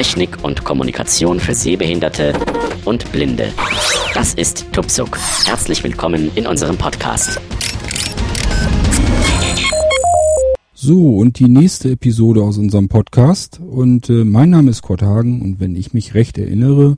[0.00, 2.32] Technik und Kommunikation für Sehbehinderte
[2.86, 3.52] und Blinde.
[4.14, 5.18] Das ist Tupsuk.
[5.44, 7.38] Herzlich willkommen in unserem Podcast.
[10.72, 13.60] So, und die nächste Episode aus unserem Podcast.
[13.60, 16.96] Und äh, mein Name ist Kurt Hagen und wenn ich mich recht erinnere,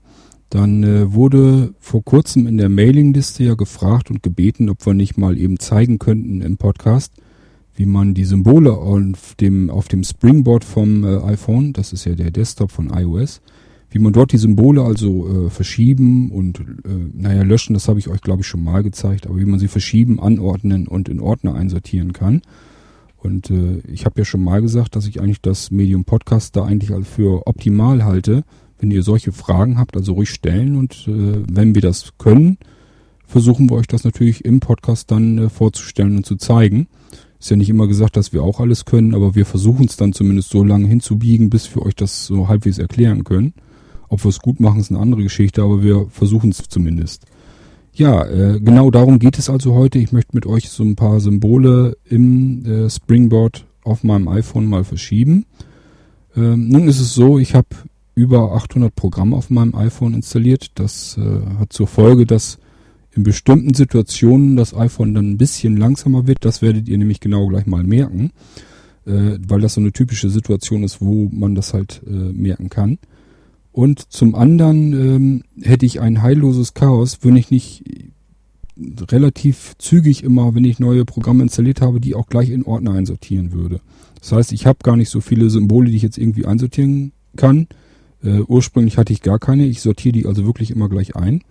[0.49, 5.19] dann äh, wurde vor kurzem in der Mailingliste ja gefragt und gebeten, ob wir nicht
[5.19, 7.15] mal eben zeigen könnten im Podcast,
[7.75, 12.15] wie man die Symbole auf dem, auf dem Springboard vom äh, iPhone, das ist ja
[12.15, 13.41] der Desktop von iOS,
[13.91, 16.65] wie man dort die Symbole also äh, verschieben und, äh,
[17.15, 19.69] naja, löschen, das habe ich euch, glaube ich, schon mal gezeigt, aber wie man sie
[19.69, 22.43] verschieben, anordnen und in Ordner einsortieren kann.
[23.23, 26.65] Und äh, ich habe ja schon mal gesagt, dass ich eigentlich das Medium Podcast da
[26.65, 28.45] eigentlich für optimal halte.
[28.79, 32.59] Wenn ihr solche Fragen habt, also ruhig stellen und äh, wenn wir das können,
[33.27, 36.89] versuchen wir euch das natürlich im Podcast dann äh, vorzustellen und zu zeigen.
[37.43, 40.13] Ist ja nicht immer gesagt, dass wir auch alles können, aber wir versuchen es dann
[40.13, 43.53] zumindest so lange hinzubiegen, bis wir euch das so halbwegs erklären können.
[44.09, 47.25] Ob wir es gut machen, ist eine andere Geschichte, aber wir versuchen es zumindest.
[47.95, 49.99] Ja, äh, genau darum geht es also heute.
[49.99, 54.85] Ich möchte mit euch so ein paar Symbole im äh, Springboard auf meinem iPhone mal
[54.85, 55.45] verschieben.
[56.37, 57.67] Ähm, nun ist es so, ich habe
[58.15, 60.71] über 800 Programme auf meinem iPhone installiert.
[60.77, 62.59] Das äh, hat zur Folge, dass
[63.15, 66.45] in bestimmten Situationen das iPhone dann ein bisschen langsamer wird.
[66.45, 68.31] Das werdet ihr nämlich genau gleich mal merken,
[69.07, 72.99] äh, weil das so eine typische Situation ist, wo man das halt äh, merken kann.
[73.71, 77.85] Und zum anderen ähm, hätte ich ein heilloses Chaos, wenn ich nicht
[79.11, 83.53] relativ zügig immer, wenn ich neue Programme installiert habe, die auch gleich in Ordner einsortieren
[83.53, 83.81] würde.
[84.21, 87.67] Das heißt, ich habe gar nicht so viele Symbole, die ich jetzt irgendwie einsortieren kann.
[88.23, 89.67] Äh, ursprünglich hatte ich gar keine.
[89.67, 91.43] Ich sortiere die also wirklich immer gleich ein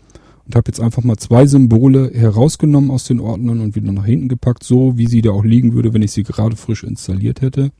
[0.52, 4.28] und habe jetzt einfach mal zwei Symbole herausgenommen aus den Ordnern und wieder nach hinten
[4.28, 7.72] gepackt, so wie sie da auch liegen würde, wenn ich sie gerade frisch installiert hätte.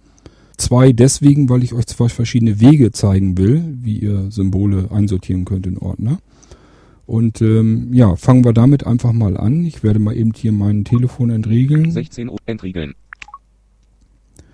[0.56, 5.68] Zwei deswegen, weil ich euch zwei verschiedene Wege zeigen will, wie ihr Symbole einsortieren könnt
[5.68, 6.20] in Ordner.
[7.06, 9.66] Und ähm, ja, fangen wir damit einfach mal an.
[9.66, 11.92] Ich werde mal eben hier mein Telefon entriegeln.
[11.92, 12.94] 16 Uhr entriegeln.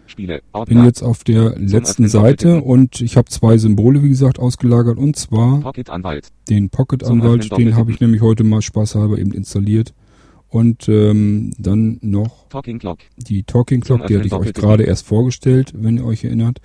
[0.07, 0.41] Spiele.
[0.67, 5.15] Bin jetzt auf der letzten Seite und ich habe zwei Symbole, wie gesagt, ausgelagert und
[5.15, 5.89] zwar Pocket
[6.49, 9.93] den Pocket Anwalt, den habe ich nämlich heute mal spaßhalber eben installiert.
[10.49, 12.79] Und ähm, dann noch Talking
[13.17, 16.61] die Talking Clock, die hatte ich euch gerade erst vorgestellt, wenn ihr euch erinnert.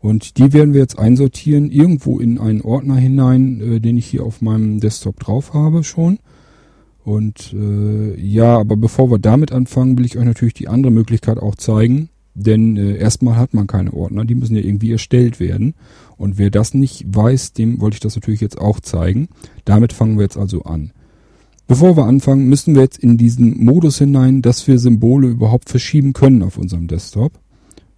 [0.00, 4.24] Und die werden wir jetzt einsortieren, irgendwo in einen Ordner hinein, äh, den ich hier
[4.24, 6.18] auf meinem Desktop drauf habe schon.
[7.04, 11.38] Und äh, ja, aber bevor wir damit anfangen, will ich euch natürlich die andere Möglichkeit
[11.38, 12.08] auch zeigen.
[12.34, 15.74] Denn äh, erstmal hat man keine Ordner, die müssen ja irgendwie erstellt werden.
[16.16, 19.28] Und wer das nicht weiß, dem wollte ich das natürlich jetzt auch zeigen.
[19.64, 20.92] Damit fangen wir jetzt also an.
[21.66, 26.12] Bevor wir anfangen, müssen wir jetzt in diesen Modus hinein, dass wir Symbole überhaupt verschieben
[26.12, 27.32] können auf unserem Desktop.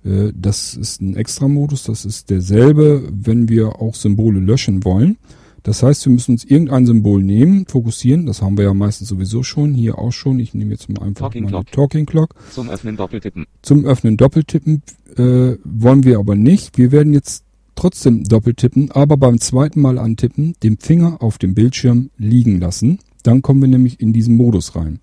[0.05, 5.17] Äh, Das ist ein Extra-Modus, das ist derselbe, wenn wir auch Symbole löschen wollen.
[5.65, 9.43] Das heißt, wir müssen uns irgendein Symbol nehmen, fokussieren, das haben wir ja meistens sowieso
[9.43, 10.39] schon, hier auch schon.
[10.39, 11.73] Ich nehme jetzt mal einfach Talking mal die Clock.
[11.73, 12.35] Talking Clock.
[12.53, 13.47] Zum Öffnen doppeltippen.
[13.63, 14.83] Zum Öffnen doppeltippen
[15.17, 16.77] äh, wollen wir aber nicht.
[16.77, 17.45] Wir werden jetzt
[17.77, 22.99] trotzdem doppeltippen, aber beim zweiten Mal antippen den Finger auf dem Bildschirm liegen lassen.
[23.23, 25.01] Dann kommen wir nämlich in diesen Modus rein.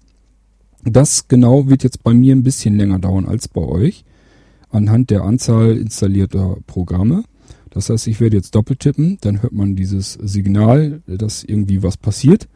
[0.84, 4.06] Das genau wird jetzt bei mir ein bisschen länger dauern als bei euch,
[4.70, 7.24] anhand der Anzahl installierter Programme.
[7.72, 12.48] Das heißt, ich werde jetzt doppeltippen, dann hört man dieses Signal, dass irgendwie was passiert.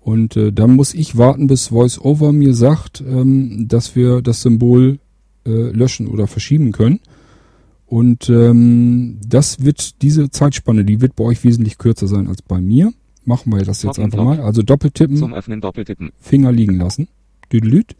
[0.00, 4.98] Und äh, dann muss ich warten, bis VoiceOver mir sagt, ähm, dass wir das Symbol
[5.46, 7.00] äh, löschen oder verschieben können.
[7.86, 12.60] Und ähm, das wird, diese Zeitspanne, die wird bei euch wesentlich kürzer sein als bei
[12.60, 12.92] mir.
[13.24, 14.40] Machen wir das jetzt einfach mal.
[14.40, 16.10] Also doppeltippen, Zum Öffnen doppeltippen.
[16.20, 17.08] Finger liegen lassen.
[17.52, 17.96] Düdelüt.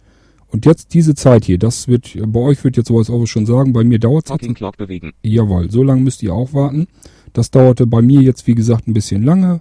[0.48, 3.84] Und jetzt diese Zeit hier, das wird, bei euch wird jetzt VoiceOver schon sagen, bei
[3.84, 4.54] mir dauert es.
[4.54, 5.12] Clock bewegen.
[5.22, 6.86] Jawohl, so lange müsst ihr auch warten.
[7.32, 9.60] Das dauerte bei mir jetzt, wie gesagt, ein bisschen lange.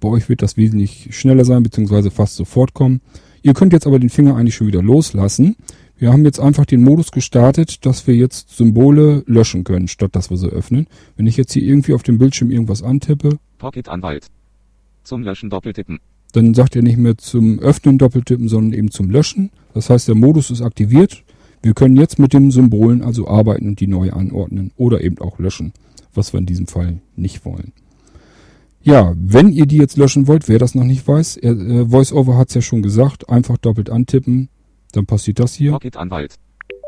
[0.00, 3.00] Bei euch wird das wesentlich schneller sein, beziehungsweise fast sofort kommen.
[3.42, 5.56] Ihr könnt jetzt aber den Finger eigentlich schon wieder loslassen.
[5.98, 10.28] Wir haben jetzt einfach den Modus gestartet, dass wir jetzt Symbole löschen können, statt dass
[10.28, 10.86] wir sie öffnen.
[11.16, 14.26] Wenn ich jetzt hier irgendwie auf dem Bildschirm irgendwas antippe, Pocket Anwalt.
[15.04, 16.00] Zum Löschen doppeltippen.
[16.32, 19.50] dann sagt er nicht mehr zum Öffnen doppeltippen, sondern eben zum Löschen.
[19.76, 21.22] Das heißt, der Modus ist aktiviert.
[21.62, 25.38] Wir können jetzt mit den Symbolen also arbeiten und die neu anordnen oder eben auch
[25.38, 25.74] löschen,
[26.14, 27.74] was wir in diesem Fall nicht wollen.
[28.80, 32.48] Ja, wenn ihr die jetzt löschen wollt, wer das noch nicht weiß, äh, VoiceOver hat
[32.48, 34.48] es ja schon gesagt, einfach doppelt antippen,
[34.92, 35.72] dann passiert das hier.
[35.72, 36.36] Pocket Anwalt.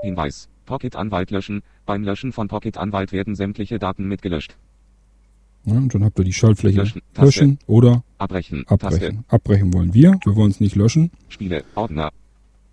[0.01, 0.49] Hinweis.
[0.65, 1.61] Pocket Anwalt löschen.
[1.85, 4.57] Beim Löschen von Pocket Anwalt werden sämtliche Daten mitgelöscht.
[5.67, 7.27] Ja, und dann habt ihr die Schaltfläche Löschen, Taste.
[7.27, 8.65] löschen oder Abbrechen.
[8.65, 8.87] Taste.
[8.87, 9.25] abbrechen.
[9.29, 11.11] Abbrechen wollen wir, wir wollen es nicht löschen.
[11.29, 11.65] Spiele.
[11.75, 12.13] Ordner.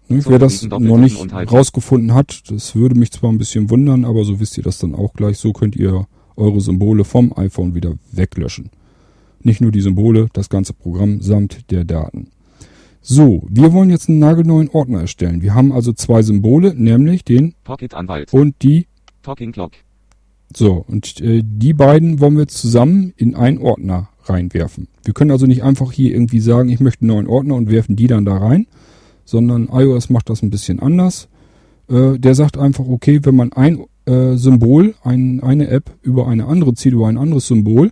[0.07, 4.23] Ne, wer das noch nicht rausgefunden hat, das würde mich zwar ein bisschen wundern, aber
[4.23, 5.37] so wisst ihr das dann auch gleich.
[5.39, 8.69] So könnt ihr eure Symbole vom iPhone wieder weglöschen.
[9.41, 12.29] Nicht nur die Symbole, das ganze Programm samt der Daten.
[13.01, 15.43] So, wir wollen jetzt einen nagelneuen Ordner erstellen.
[15.43, 18.33] Wir haben also zwei Symbole, nämlich den Pocket Anwalt.
[18.33, 18.87] und die.
[19.21, 19.73] Talking Clock.
[20.55, 24.87] So, und äh, die beiden wollen wir zusammen in einen Ordner reinwerfen.
[25.03, 27.95] Wir können also nicht einfach hier irgendwie sagen, ich möchte einen neuen Ordner und werfen
[27.95, 28.65] die dann da rein,
[29.25, 31.27] sondern iOS macht das ein bisschen anders.
[31.89, 36.45] Äh, der sagt einfach, okay, wenn man ein äh, Symbol, ein, eine App über eine
[36.45, 37.91] andere zieht, über ein anderes Symbol,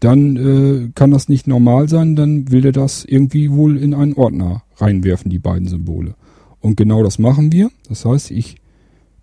[0.00, 4.14] dann äh, kann das nicht normal sein, dann will er das irgendwie wohl in einen
[4.14, 6.14] Ordner reinwerfen, die beiden Symbole.
[6.60, 7.70] Und genau das machen wir.
[7.88, 8.56] Das heißt, ich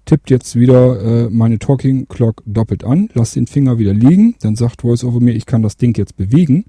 [0.06, 4.56] tippt jetzt wieder äh, meine Talking Clock doppelt an, lasse den Finger wieder liegen, dann
[4.56, 6.66] sagt VoiceOver mir, ich kann das Ding jetzt bewegen.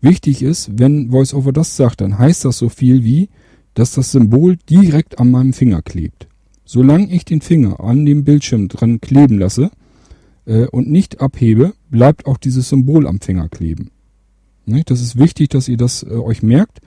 [0.00, 3.30] Wichtig ist, wenn VoiceOver das sagt, dann heißt das so viel wie,
[3.78, 6.26] dass das Symbol direkt an meinem Finger klebt.
[6.64, 9.70] Solange ich den Finger an dem Bildschirm dran kleben lasse,
[10.48, 13.90] äh, und nicht abhebe, bleibt auch dieses Symbol am Finger kleben.
[14.66, 14.82] Ne?
[14.84, 16.80] Das ist wichtig, dass ihr das äh, euch merkt.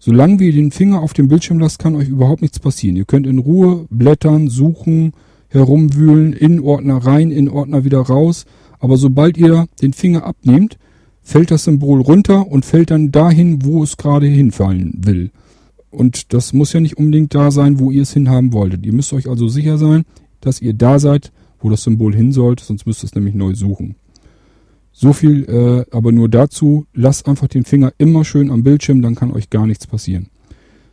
[0.00, 2.96] Solange wir den Finger auf dem Bildschirm lasst, kann euch überhaupt nichts passieren.
[2.96, 5.12] Ihr könnt in Ruhe blättern, suchen,
[5.48, 8.46] herumwühlen, in Ordner rein, in Ordner wieder raus.
[8.80, 10.76] Aber sobald ihr den Finger abnehmt,
[11.22, 15.30] fällt das Symbol runter und fällt dann dahin, wo es gerade hinfallen will.
[15.92, 18.84] Und das muss ja nicht unbedingt da sein, wo ihr es hinhaben wolltet.
[18.84, 20.04] Ihr müsst euch also sicher sein,
[20.40, 23.54] dass ihr da seid, wo das Symbol hin sollte, sonst müsst ihr es nämlich neu
[23.54, 23.94] suchen.
[24.92, 29.14] So viel äh, aber nur dazu, lasst einfach den Finger immer schön am Bildschirm, dann
[29.14, 30.28] kann euch gar nichts passieren.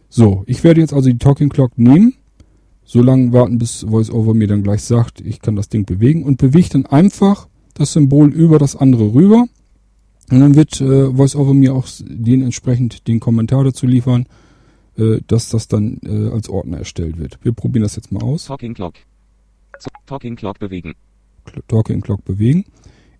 [0.09, 2.15] So, ich werde jetzt also die Talking Clock nehmen,
[2.83, 6.37] so lange warten, bis VoiceOver mir dann gleich sagt, ich kann das Ding bewegen und
[6.37, 9.45] bewege dann einfach das Symbol über das andere rüber.
[10.31, 14.25] Und dann wird äh, VoiceOver mir auch den entsprechend den Kommentar dazu liefern,
[14.99, 17.39] äh, dass das dann äh, als Ordner erstellt wird.
[17.41, 18.45] Wir probieren das jetzt mal aus.
[18.45, 18.95] Talking Clock.
[20.05, 20.93] Talking Clock bewegen.
[21.67, 22.65] Talking Clock bewegen.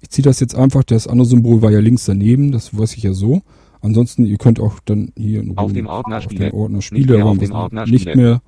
[0.02, 3.04] Ich ziehe das jetzt einfach, das andere Symbol war ja links daneben, das weiß ich
[3.04, 3.42] ja so.
[3.82, 6.86] Ansonsten, ihr könnt auch dann hier in Ruhe auf dem Ordner Spiele, den Ordner nicht
[6.86, 8.42] Spiele, mehr aber auf dem Ordner nicht mehr.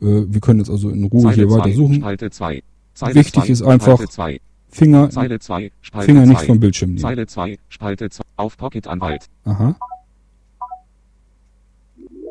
[0.00, 1.94] Äh, wir können jetzt also in Ruhe Zeile hier zwei, weiter suchen.
[1.94, 2.62] Spalte 2.
[2.94, 4.40] Zeile Wichtig zwei, ist einfach, zwei.
[4.68, 6.46] Finger, Zeile 2, Spalte Finger nicht zwei.
[6.46, 7.00] vom Bildschirm nehmen.
[7.00, 8.22] Zeile 2, Spalte 2.
[8.36, 9.26] Auf Pocket Anwalt.
[9.44, 9.76] Aha.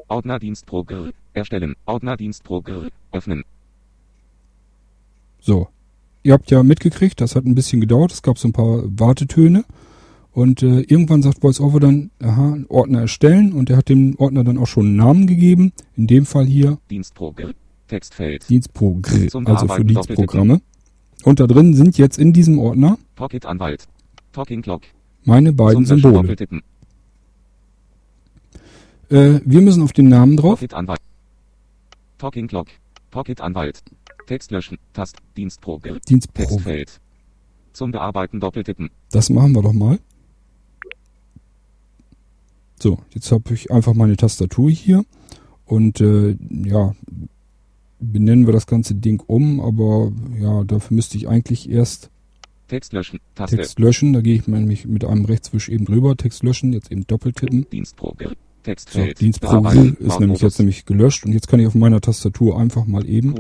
[0.08, 1.12] Ordner Dienst pro Gr.
[1.34, 1.76] Erstellen.
[1.86, 2.90] Ordner Dienst pro Gr.
[3.12, 3.44] Öffnen.
[5.40, 5.68] So.
[6.24, 9.64] Ihr habt ja mitgekriegt, das hat ein bisschen gedauert, es gab so ein paar Wartetöne.
[10.32, 14.58] Und äh, irgendwann sagt VoiceOver dann, aha, Ordner erstellen und er hat dem Ordner dann
[14.58, 15.72] auch schon einen Namen gegeben.
[15.96, 17.54] In dem Fall hier Dienst pro Gr.
[17.88, 18.50] Textfeld.
[18.50, 20.62] Dienstprogramm, also für Dienstprogramme.
[21.24, 23.88] Und da drin sind jetzt in diesem Ordner Pocket Anwalt.
[24.32, 24.82] Talking Clock.
[25.24, 26.36] meine beiden Symbole.
[29.10, 30.60] Äh, wir müssen auf den Namen drauf.
[30.60, 31.00] Pocket Anwalt.
[32.18, 32.68] Talking Clock.
[33.12, 33.84] Pocket Anwalt.
[34.28, 34.78] Text löschen.
[34.94, 35.18] Tast.
[35.38, 36.00] Dienst pro Gr.
[36.00, 36.50] Dienstprogramm.
[36.50, 37.00] Textfeld.
[37.74, 38.90] Zum Bearbeiten doppeltippen.
[39.12, 40.00] Das machen wir doch mal.
[42.80, 45.06] So, jetzt habe ich einfach meine Tastatur hier
[45.66, 46.94] und äh, ja,
[48.00, 52.10] benennen wir das ganze Ding um, aber ja, dafür müsste ich eigentlich erst
[52.68, 53.20] Text löschen.
[53.36, 53.58] Taste.
[53.58, 54.14] Text löschen.
[54.14, 56.18] Da gehe ich nämlich mit einem Rechtswisch eben drüber.
[56.18, 57.68] Text löschen, jetzt eben doppeltippen.
[57.72, 57.96] Dienst
[58.66, 59.22] So, Textfeld.
[59.22, 60.06] Dienstprogramm Bearbeiten.
[60.06, 63.36] ist nämlich jetzt nämlich gelöscht und jetzt kann ich auf meiner Tastatur einfach mal eben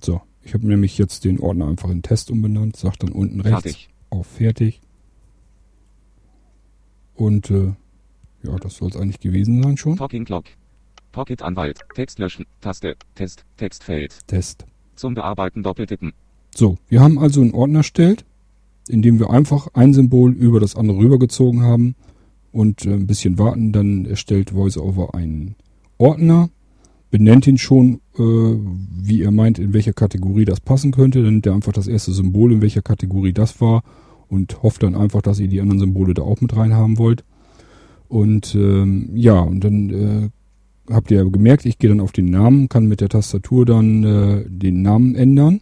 [0.00, 3.62] So, ich habe nämlich jetzt den Ordner einfach in Test umbenannt, sagt dann unten rechts
[3.62, 3.88] fertig.
[4.10, 4.80] auf Fertig.
[7.14, 7.74] Und äh,
[8.42, 9.96] ja, das soll es eigentlich gewesen sein schon.
[9.96, 10.46] Talking Clock.
[11.12, 11.80] Pocket Anwalt.
[11.94, 12.46] Text löschen.
[12.60, 12.96] Taste.
[13.14, 13.44] Test.
[13.56, 14.26] Textfeld.
[14.26, 14.64] Test.
[14.96, 16.12] Zum Bearbeiten doppeltippen.
[16.54, 18.24] So, wir haben also einen Ordner erstellt,
[18.88, 21.94] in dem wir einfach ein Symbol über das andere rübergezogen haben
[22.52, 25.54] und äh, ein bisschen warten, dann erstellt VoiceOver einen
[25.98, 26.50] Ordner,
[27.10, 31.46] benennt ihn schon, äh, wie er meint, in welcher Kategorie das passen könnte, dann nimmt
[31.46, 33.82] er einfach das erste Symbol, in welcher Kategorie das war
[34.28, 37.24] und hofft dann einfach, dass ihr die anderen Symbole da auch mit reinhaben wollt.
[38.08, 40.30] Und ähm, ja, und dann äh,
[40.92, 44.04] habt ihr ja gemerkt, ich gehe dann auf den Namen, kann mit der Tastatur dann
[44.04, 45.60] äh, den Namen ändern.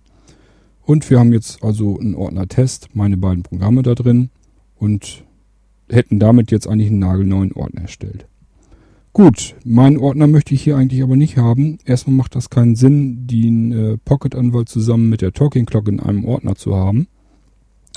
[0.83, 4.31] Und wir haben jetzt also einen Ordner Test, meine beiden Programme da drin
[4.77, 5.25] und
[5.89, 8.27] hätten damit jetzt eigentlich einen nagelneuen Ordner erstellt.
[9.13, 11.79] Gut, meinen Ordner möchte ich hier eigentlich aber nicht haben.
[11.85, 16.25] Erstmal macht das keinen Sinn, den äh, Pocket-Anwalt zusammen mit der Talking Clock in einem
[16.25, 17.09] Ordner zu haben.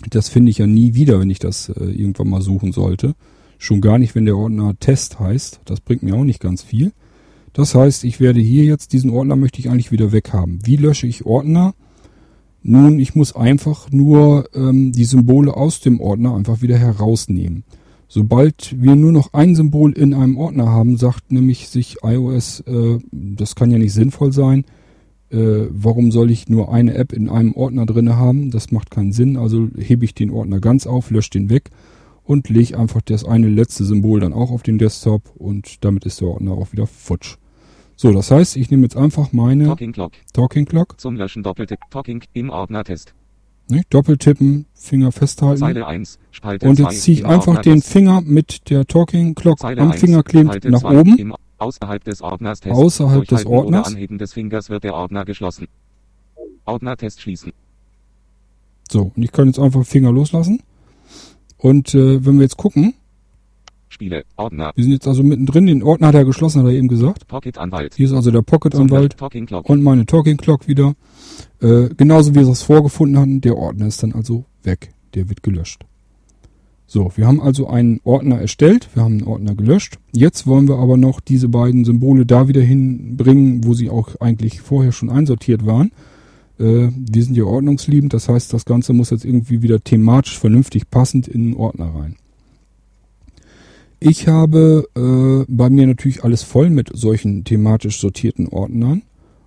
[0.10, 3.14] Das finde ich ja nie wieder, wenn ich das äh, irgendwann mal suchen sollte.
[3.60, 5.62] Schon gar nicht, wenn der Ordner Test heißt.
[5.66, 6.94] Das bringt mir auch nicht ganz viel.
[7.54, 10.60] Das heißt, ich werde hier jetzt diesen Ordner möchte ich eigentlich wieder weghaben.
[10.64, 11.76] Wie lösche ich Ordner?
[12.64, 17.64] Nun, ich muss einfach nur ähm, die Symbole aus dem Ordner einfach wieder herausnehmen.
[18.08, 23.00] Sobald wir nur noch ein Symbol in einem Ordner haben, sagt nämlich sich iOS, äh,
[23.12, 24.66] das kann ja nicht sinnvoll sein.
[25.30, 28.50] Äh, warum soll ich nur eine App in einem Ordner drinne haben?
[28.50, 29.36] Das macht keinen Sinn.
[29.36, 31.70] Also hebe ich den Ordner ganz auf, lösche den weg
[32.24, 36.22] und lege einfach das eine letzte Symbol dann auch auf den Desktop und damit ist
[36.22, 37.38] der Ordner auch wieder futsch.
[38.04, 40.12] So, das heißt, ich nehme jetzt einfach meine Talking Clock.
[40.34, 41.80] Talking Clock, Zum Löschen Doppeltipp.
[41.90, 43.14] Talking im Ordner Test.
[43.70, 46.20] ne, Doppeltippen, Finger festhalten Zeile 1.
[46.32, 47.82] Spalte und 2 jetzt ziehe ich einfach den.
[47.82, 51.18] Finger mit der Talking Clock Zeile am 1, Finger klebend nach 2 oben.
[51.18, 52.76] Im, außerhalb des Ordners Test.
[52.76, 53.88] Außerhalb des Ordners.
[53.88, 55.70] Anheben des Fingers wird der Ordner geschlossen.
[56.66, 57.54] Ordner Test schließen.
[58.92, 60.62] So, und ich kann jetzt einfach Finger loslassen.
[61.56, 62.96] Und äh, wenn wir jetzt gucken,
[63.94, 64.24] Spiele.
[64.36, 64.72] Ordner.
[64.76, 67.28] wir sind jetzt also mittendrin, den Ordner hat er geschlossen, hat er eben gesagt.
[67.28, 67.94] Pocket Anwalt.
[67.96, 69.70] Hier ist also der Talking Clock.
[69.70, 70.96] und meine Talking Clock wieder.
[71.62, 74.94] Äh, genauso wie wir es vorgefunden hatten, der Ordner ist dann also weg.
[75.14, 75.86] Der wird gelöscht.
[76.88, 79.98] So, wir haben also einen Ordner erstellt, wir haben einen Ordner gelöscht.
[80.12, 84.62] Jetzt wollen wir aber noch diese beiden Symbole da wieder hinbringen, wo sie auch eigentlich
[84.62, 85.92] vorher schon einsortiert waren.
[86.60, 90.90] Äh, wir sind ja ordnungsliebend, das heißt, das Ganze muss jetzt irgendwie wieder thematisch vernünftig
[90.90, 92.16] passend in den Ordner rein.
[94.06, 99.04] Ich habe äh, bei mir natürlich alles voll mit solchen thematisch sortierten Ordnern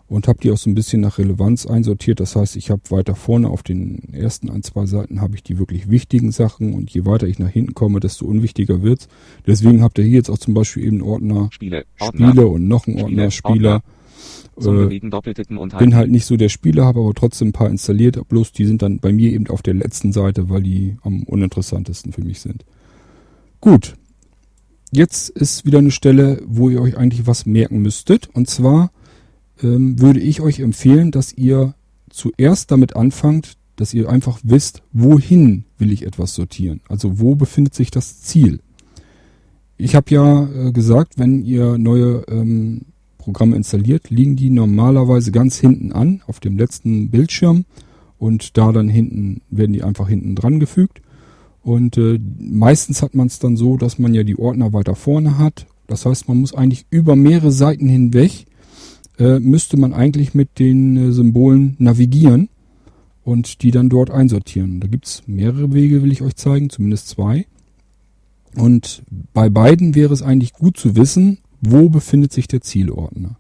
[0.09, 2.21] und habe die auch so ein bisschen nach Relevanz einsortiert.
[2.21, 5.59] Das heißt, ich habe weiter vorne auf den ersten ein, zwei Seiten habe ich die
[5.59, 9.09] wirklich wichtigen Sachen und je weiter ich nach hinten komme, desto unwichtiger wird's.
[9.47, 11.85] Deswegen habt ihr hier jetzt auch zum Beispiel eben Ordner Spiele.
[11.99, 12.29] Ordner.
[12.29, 13.83] Spiele und noch einen Ordner Spiele, Spieler.
[14.59, 15.01] Zum Äh,
[15.59, 18.27] und bin halt nicht so der Spieler, habe aber trotzdem ein paar installiert.
[18.29, 22.13] Bloß die sind dann bei mir eben auf der letzten Seite, weil die am uninteressantesten
[22.13, 22.65] für mich sind.
[23.61, 23.97] Gut.
[24.97, 28.31] Jetzt ist wieder eine Stelle, wo ihr euch eigentlich was merken müsstet.
[28.33, 28.91] Und zwar
[29.63, 31.75] ähm, würde ich euch empfehlen, dass ihr
[32.09, 36.81] zuerst damit anfangt, dass ihr einfach wisst, wohin will ich etwas sortieren.
[36.89, 38.61] Also wo befindet sich das Ziel.
[39.77, 42.87] Ich habe ja äh, gesagt, wenn ihr neue ähm,
[43.19, 47.67] Programme installiert, liegen die normalerweise ganz hinten an, auf dem letzten Bildschirm.
[48.17, 51.03] Und da dann hinten werden die einfach hinten dran gefügt.
[51.67, 55.37] Und äh, meistens hat man es dann so, dass man ja die Ordner weiter vorne
[55.37, 55.67] hat.
[55.89, 58.47] Das heißt, man muss eigentlich über mehrere Seiten hinweg,
[59.19, 62.51] äh, müsste man eigentlich mit den äh, Symbolen navigieren
[63.25, 64.79] und die dann dort einsortieren.
[64.79, 67.47] Da gibt's mehrere Wege, will ich euch zeigen, zumindest zwei.
[68.55, 69.03] Und
[69.35, 73.39] bei beiden wäre es eigentlich gut zu wissen, wo befindet sich der Zielordner.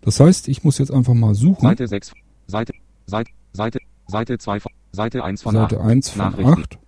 [0.00, 1.62] Das heißt, ich muss jetzt einfach mal suchen.
[1.62, 2.12] Seite 6.
[2.48, 2.72] Seite,
[3.06, 5.86] Seite, Seite, Seite 2 von, Seite 1 von Seite 8.
[5.86, 6.60] 1 von Nachrichten.
[6.60, 6.78] 8.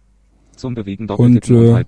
[0.61, 1.85] Zum Bewegen Und, äh.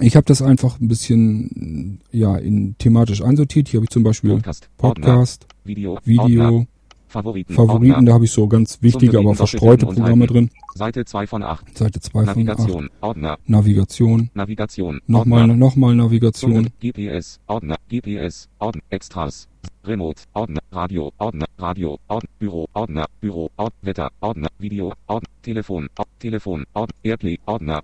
[0.00, 3.68] Ich habe das einfach ein bisschen ja in thematisch einsortiert.
[3.68, 4.68] Hier habe ich zum Beispiel Podcast.
[4.78, 5.06] Ordner.
[5.06, 5.98] Podcast, Video.
[6.04, 6.66] Video, Ordner.
[7.10, 7.54] Favoriten.
[7.54, 8.06] Favoriten, Ordner.
[8.06, 10.50] da habe ich so ganz wichtige, aber verstreute Programme drin.
[10.74, 11.76] Seite 2 von 8.
[11.76, 12.36] Seite 2 von 8.
[12.36, 12.90] Navigation.
[13.00, 13.38] Ordner.
[13.46, 14.30] Navigation.
[14.34, 15.00] Navigation.
[15.06, 15.56] Nochmal, Ordner.
[15.56, 16.68] nochmal Navigation.
[16.80, 17.40] GPS.
[17.48, 17.76] Ordner.
[17.88, 18.48] GPS.
[18.60, 18.82] Ordner.
[18.90, 19.48] Extras.
[19.84, 20.22] Remote.
[20.34, 20.60] Ordner.
[20.70, 21.12] Radio.
[21.18, 21.46] Ordner.
[21.58, 21.98] Radio.
[22.08, 22.26] Ordner.
[22.38, 22.68] Büro.
[22.74, 23.06] Ordner.
[23.20, 23.50] Büro.
[23.56, 24.10] Ord Wetter.
[24.20, 24.48] Ordner.
[24.58, 24.92] Video.
[25.06, 25.28] Ordner.
[25.42, 25.88] Telefon.
[25.98, 26.64] Ord Telefon.
[26.74, 27.38] Ord Airplay.
[27.46, 27.82] Ordner.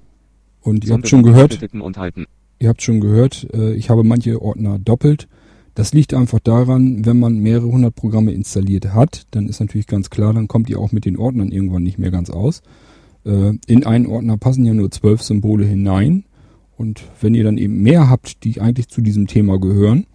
[0.62, 1.61] Und ihr habt schon gehört,
[2.59, 5.28] ihr habt schon gehört, äh, ich habe manche Ordner doppelt.
[5.76, 10.09] Das liegt einfach daran, wenn man mehrere hundert Programme installiert hat, dann ist natürlich ganz
[10.09, 12.62] klar, dann kommt ihr auch mit den Ordnern irgendwann nicht mehr ganz aus.
[13.26, 16.25] Äh, in einen Ordner passen ja nur zwölf Symbole hinein.
[16.78, 20.06] Und wenn ihr dann eben mehr habt, die eigentlich zu diesem Thema gehören,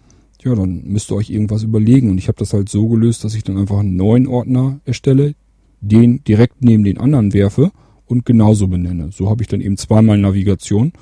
[0.42, 2.10] ja, dann müsst ihr euch irgendwas überlegen.
[2.10, 5.36] Und ich habe das halt so gelöst, dass ich dann einfach einen neuen Ordner erstelle,
[5.80, 7.70] den direkt neben den anderen werfe
[8.06, 9.10] und genauso benenne.
[9.12, 10.92] So habe ich dann eben zweimal Navigation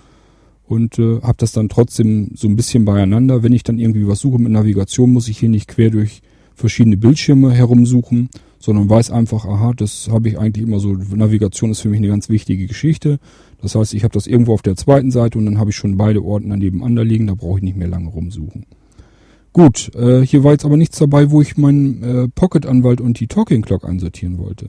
[0.71, 3.43] und äh, habe das dann trotzdem so ein bisschen beieinander.
[3.43, 6.23] Wenn ich dann irgendwie was suche mit Navigation, muss ich hier nicht quer durch
[6.55, 8.29] verschiedene Bildschirme herumsuchen,
[8.61, 10.93] sondern weiß einfach, aha, das habe ich eigentlich immer so.
[10.93, 13.19] Navigation ist für mich eine ganz wichtige Geschichte.
[13.61, 15.97] Das heißt, ich habe das irgendwo auf der zweiten Seite und dann habe ich schon
[15.97, 18.65] beide Ordner nebeneinander liegen, da brauche ich nicht mehr lange rumsuchen.
[19.53, 23.27] Gut, äh, hier war jetzt aber nichts dabei, wo ich meinen äh, Pocket-Anwalt und die
[23.27, 24.69] Talking Clock einsortieren wollte.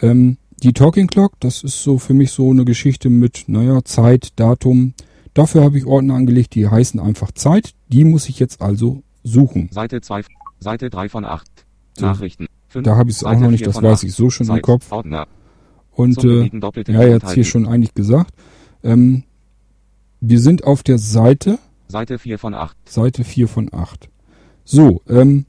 [0.00, 4.32] Ähm, die Talking Clock, das ist so für mich so eine Geschichte mit, naja, Zeit,
[4.36, 4.94] Datum.
[5.34, 7.72] Dafür habe ich Ordner angelegt, die heißen einfach Zeit.
[7.88, 9.68] Die muss ich jetzt also suchen.
[9.72, 10.22] Seite 2,
[10.58, 11.46] Seite 3 von 8.
[11.98, 12.06] So.
[12.06, 12.46] Nachrichten.
[12.68, 14.04] Fünf, Da habe ich es auch noch nicht, 4 das weiß 8.
[14.04, 14.92] ich so schon im Zeit, Kopf.
[14.92, 15.26] Ordner.
[15.92, 16.50] Und äh,
[16.88, 18.34] ja, jetzt hier schon eigentlich gesagt.
[18.82, 19.24] Ähm,
[20.20, 22.76] wir sind auf der Seite, Seite 4 von 8.
[22.88, 24.08] Seite 4 von 8.
[24.64, 25.46] So, ähm,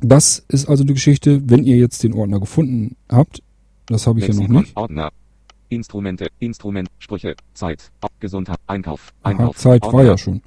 [0.00, 3.42] das ist also die Geschichte, wenn ihr jetzt den Ordner gefunden habt,
[3.86, 4.76] das habe ich ja noch nicht.
[4.76, 5.10] Ordner.
[5.68, 9.56] Instrumente, Instrument, Sprüche, Zeit, Gesundheit, Einkauf, Aha, Einkauf.
[9.56, 10.42] Zeit war Ordner, ja schon.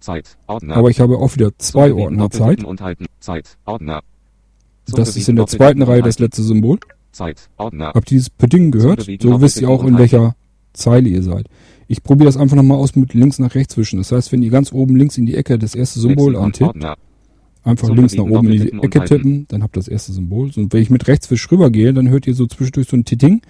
[0.00, 0.76] Zeit, Ordner.
[0.76, 2.98] Aber ich habe auch wieder zwei Bewegen Ordner Zeit.
[3.20, 4.02] Zeit, Ordner.
[4.86, 6.78] Das ist in der zweiten Reihe das letzte Symbol.
[7.12, 7.92] Zeit, Ordner.
[7.94, 9.02] Habt ihr dieses Pudding gehört?
[9.20, 10.34] So wisst ihr auch, in welcher
[10.72, 11.46] Zeile ihr seid.
[11.88, 13.98] Ich probiere das einfach nochmal aus mit links nach rechts zwischen.
[13.98, 16.76] Das heißt, wenn ihr ganz oben links in die Ecke das erste Symbol antippt.
[17.66, 20.50] Einfach Zum links nach oben in die Ecke tippen, dann habt ihr das erste Symbol.
[20.56, 23.42] Und wenn ich mit Rechtswisch rübergehe, dann hört ihr so zwischendurch so ein Titting.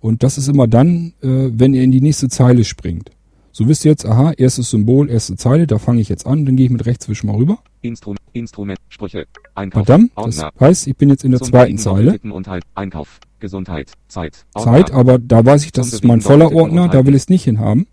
[0.00, 3.10] Und das ist immer dann, äh, wenn ihr in die nächste Zeile springt.
[3.52, 6.56] So wisst ihr jetzt, aha, erstes Symbol, erste Zeile, da fange ich jetzt an, dann
[6.56, 7.58] gehe ich mit Rechtswisch mal rüber.
[7.82, 12.20] Instrum Instrument, Sprüche, Einkauf, Verdammt, das heißt, ich bin jetzt in der zweiten Zeile.
[12.46, 16.84] halt, Einkauf, Gesundheit, Zeit, Zeit, aber da weiß ich, das Zum ist mein voller Ordner,
[16.84, 17.88] und da will ich es nicht hinhaben.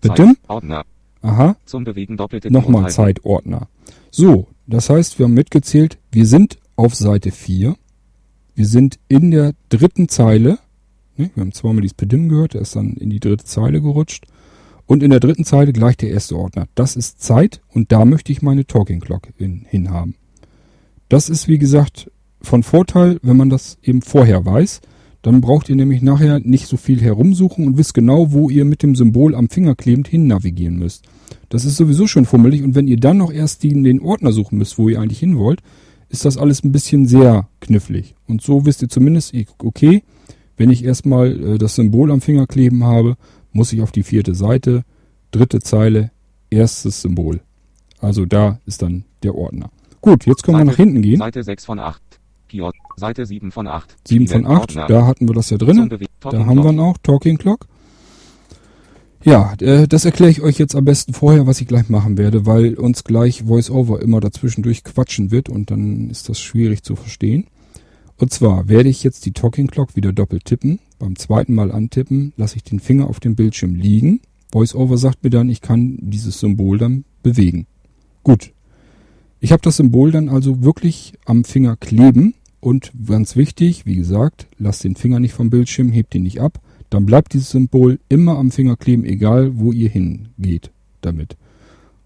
[0.00, 0.34] Zeit, Bitte?
[0.48, 0.84] Ordner.
[1.20, 2.94] Aha, Zum Bewegen doppeltippen und nochmal halten.
[2.94, 3.68] Zeitordner.
[4.10, 7.76] So, das heißt, wir haben mitgezählt, wir sind auf Seite 4.
[8.54, 10.58] Wir sind in der dritten Zeile.
[11.16, 14.26] Ne, Wir haben zweimal dieses Pedim gehört, der ist dann in die dritte Zeile gerutscht.
[14.86, 16.66] Und in der dritten Zeile gleich der erste Ordner.
[16.74, 20.16] Das ist Zeit und da möchte ich meine Talking Clock in, hinhaben.
[21.08, 22.10] Das ist, wie gesagt,
[22.42, 24.80] von Vorteil, wenn man das eben vorher weiß.
[25.22, 28.82] Dann braucht ihr nämlich nachher nicht so viel herumsuchen und wisst genau, wo ihr mit
[28.82, 31.06] dem Symbol am Finger klebend hin navigieren müsst.
[31.48, 34.58] Das ist sowieso schon fummelig und wenn ihr dann noch erst den, den Ordner suchen
[34.58, 35.60] müsst, wo ihr eigentlich hin wollt,
[36.08, 38.14] ist das alles ein bisschen sehr knifflig.
[38.26, 40.02] Und so wisst ihr zumindest, okay,
[40.56, 43.16] wenn ich erstmal äh, das Symbol am Finger kleben habe,
[43.52, 44.84] muss ich auf die vierte Seite,
[45.30, 46.10] dritte Zeile,
[46.50, 47.40] erstes Symbol.
[48.00, 49.70] Also da ist dann der Ordner.
[50.00, 51.18] Gut, jetzt können wir Seite- nach hinten gehen.
[51.18, 52.02] Seite 6 von 8.
[52.48, 53.96] Kiosk, Seite 7 von 8.
[54.06, 54.86] 7 von Spiele, 8, Ordner.
[54.86, 55.88] da hatten wir das ja drin.
[56.20, 57.66] Da haben wir ihn auch, Talking Clock.
[59.24, 62.44] Ja, äh, das erkläre ich euch jetzt am besten vorher, was ich gleich machen werde,
[62.44, 67.46] weil uns gleich VoiceOver immer dazwischendurch quatschen wird und dann ist das schwierig zu verstehen.
[68.18, 70.78] Und zwar werde ich jetzt die Talking Clock wieder doppelt tippen.
[70.98, 74.20] Beim zweiten Mal antippen lasse ich den Finger auf dem Bildschirm liegen.
[74.52, 77.66] VoiceOver sagt mir dann, ich kann dieses Symbol dann bewegen.
[78.24, 78.52] Gut.
[79.40, 84.48] Ich habe das Symbol dann also wirklich am Finger kleben und ganz wichtig, wie gesagt,
[84.58, 86.60] lasst den Finger nicht vom Bildschirm, hebt ihn nicht ab.
[86.94, 91.36] Dann bleibt dieses Symbol immer am Finger kleben, egal wo ihr hingeht damit.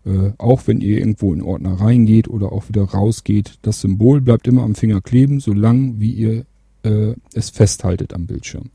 [0.07, 4.49] Äh, auch wenn ihr irgendwo in Ordner reingeht oder auch wieder rausgeht, das Symbol bleibt
[4.49, 6.47] immer am Finger kleben, solange wie ihr
[6.85, 8.71] äh, es festhaltet am Bildschirm.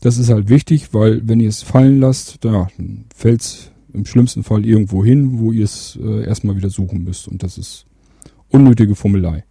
[0.00, 4.44] Das ist halt wichtig, weil wenn ihr es fallen lasst, dann fällt es im schlimmsten
[4.44, 7.26] Fall irgendwo hin, wo ihr es äh, erstmal wieder suchen müsst.
[7.26, 7.84] Und das ist
[8.48, 9.42] unnötige Fummelei.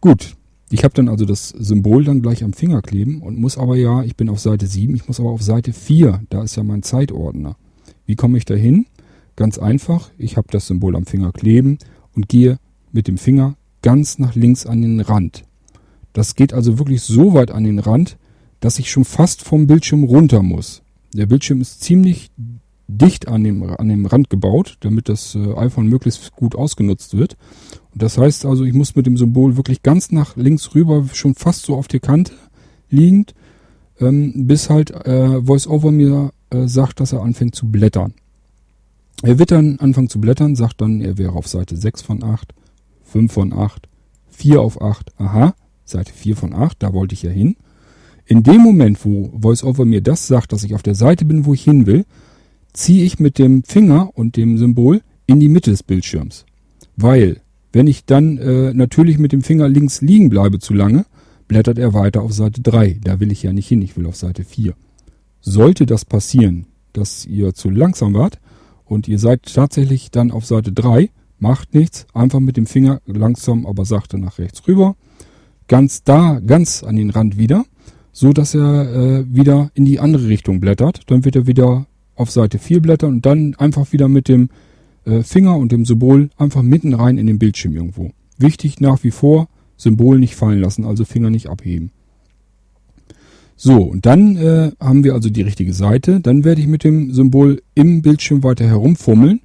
[0.00, 0.34] Gut,
[0.70, 4.02] ich habe dann also das Symbol dann gleich am Finger kleben und muss aber ja,
[4.02, 6.82] ich bin auf Seite 7, ich muss aber auf Seite 4, da ist ja mein
[6.82, 7.56] Zeitordner.
[8.06, 8.86] Wie komme ich da hin?
[9.36, 11.78] Ganz einfach, ich habe das Symbol am Finger kleben
[12.14, 12.58] und gehe
[12.92, 15.44] mit dem Finger ganz nach links an den Rand.
[16.12, 18.16] Das geht also wirklich so weit an den Rand,
[18.60, 20.82] dass ich schon fast vom Bildschirm runter muss.
[21.14, 22.30] Der Bildschirm ist ziemlich
[22.88, 27.36] dicht an dem, an dem Rand gebaut, damit das äh, iPhone möglichst gut ausgenutzt wird.
[27.92, 31.34] Und das heißt also, ich muss mit dem Symbol wirklich ganz nach links rüber, schon
[31.34, 32.32] fast so auf der Kante
[32.88, 33.34] liegend,
[34.00, 38.14] ähm, bis halt äh, VoiceOver mir äh, sagt, dass er anfängt zu blättern.
[39.22, 42.54] Er wird dann anfangen zu blättern, sagt dann, er wäre auf Seite 6 von 8,
[43.02, 43.88] 5 von 8,
[44.30, 45.12] 4 auf 8.
[45.18, 47.56] Aha, Seite 4 von 8, da wollte ich ja hin.
[48.24, 51.54] In dem Moment, wo VoiceOver mir das sagt, dass ich auf der Seite bin, wo
[51.54, 52.04] ich hin will,
[52.72, 56.44] ziehe ich mit dem Finger und dem Symbol in die Mitte des Bildschirms.
[56.96, 57.40] Weil,
[57.72, 61.04] wenn ich dann äh, natürlich mit dem Finger links liegen bleibe zu lange,
[61.46, 62.98] blättert er weiter auf Seite 3.
[63.02, 64.74] Da will ich ja nicht hin, ich will auf Seite 4.
[65.40, 68.38] Sollte das passieren, dass ihr zu langsam wart
[68.84, 73.66] und ihr seid tatsächlich dann auf Seite 3, macht nichts, einfach mit dem Finger langsam,
[73.66, 74.96] aber sachte nach rechts rüber,
[75.68, 77.64] ganz da, ganz an den Rand wieder,
[78.12, 81.02] so dass er äh, wieder in die andere Richtung blättert.
[81.06, 81.86] Dann wird er wieder
[82.18, 84.50] auf Seite 4 blättern und dann einfach wieder mit dem
[85.04, 88.10] äh, Finger und dem Symbol einfach mitten rein in den Bildschirm irgendwo.
[88.38, 91.90] Wichtig nach wie vor, Symbol nicht fallen lassen, also Finger nicht abheben.
[93.56, 96.20] So, und dann äh, haben wir also die richtige Seite.
[96.20, 99.40] Dann werde ich mit dem Symbol im Bildschirm weiter herumfummeln.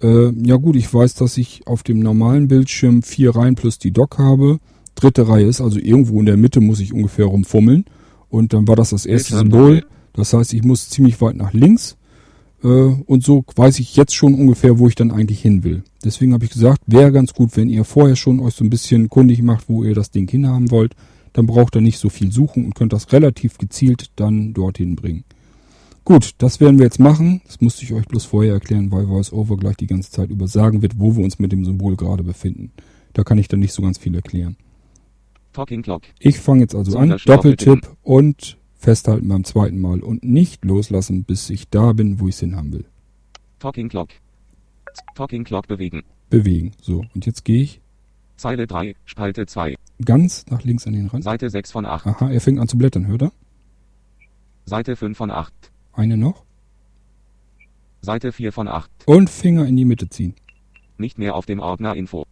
[0.00, 3.90] Äh, ja gut, ich weiß, dass ich auf dem normalen Bildschirm vier Reihen plus die
[3.90, 4.60] Dock habe.
[4.94, 7.86] Dritte Reihe ist also irgendwo in der Mitte, muss ich ungefähr rumfummeln.
[8.28, 9.84] Und dann war das das erste Symbol.
[10.12, 11.96] Das heißt, ich muss ziemlich weit nach links.
[12.62, 15.82] Äh, und so weiß ich jetzt schon ungefähr, wo ich dann eigentlich hin will.
[16.04, 19.08] Deswegen habe ich gesagt, wäre ganz gut, wenn ihr vorher schon euch so ein bisschen
[19.08, 20.94] kundig macht, wo ihr das Ding hinhaben wollt.
[21.32, 25.24] Dann braucht ihr nicht so viel suchen und könnt das relativ gezielt dann dorthin bringen.
[26.04, 27.40] Gut, das werden wir jetzt machen.
[27.46, 30.82] Das musste ich euch bloß vorher erklären, weil VoiceOver gleich die ganze Zeit über sagen
[30.82, 32.72] wird, wo wir uns mit dem Symbol gerade befinden.
[33.12, 34.56] Da kann ich dann nicht so ganz viel erklären.
[35.52, 36.02] Talking Clock.
[36.18, 41.50] Ich fange jetzt also an, Doppeltipp und festhalten beim zweiten Mal und nicht loslassen, bis
[41.50, 42.84] ich da bin, wo ich es hinhaben will.
[43.58, 44.08] Talking Clock.
[45.14, 46.02] Talking Clock bewegen.
[46.30, 46.72] Bewegen.
[46.80, 47.80] So, und jetzt gehe ich
[48.36, 49.76] Zeile 3, Spalte 2.
[50.02, 51.24] ganz nach links an den Rand.
[51.24, 52.06] Seite 6 von 8.
[52.06, 53.32] Aha, er fängt an zu blättern, hört er?
[54.64, 55.52] Seite 5 von 8.
[55.92, 56.44] Eine noch.
[58.00, 58.90] Seite 4 von 8.
[59.04, 60.34] Und Finger in die Mitte ziehen.
[60.96, 62.24] Nicht mehr auf dem Ordner Info.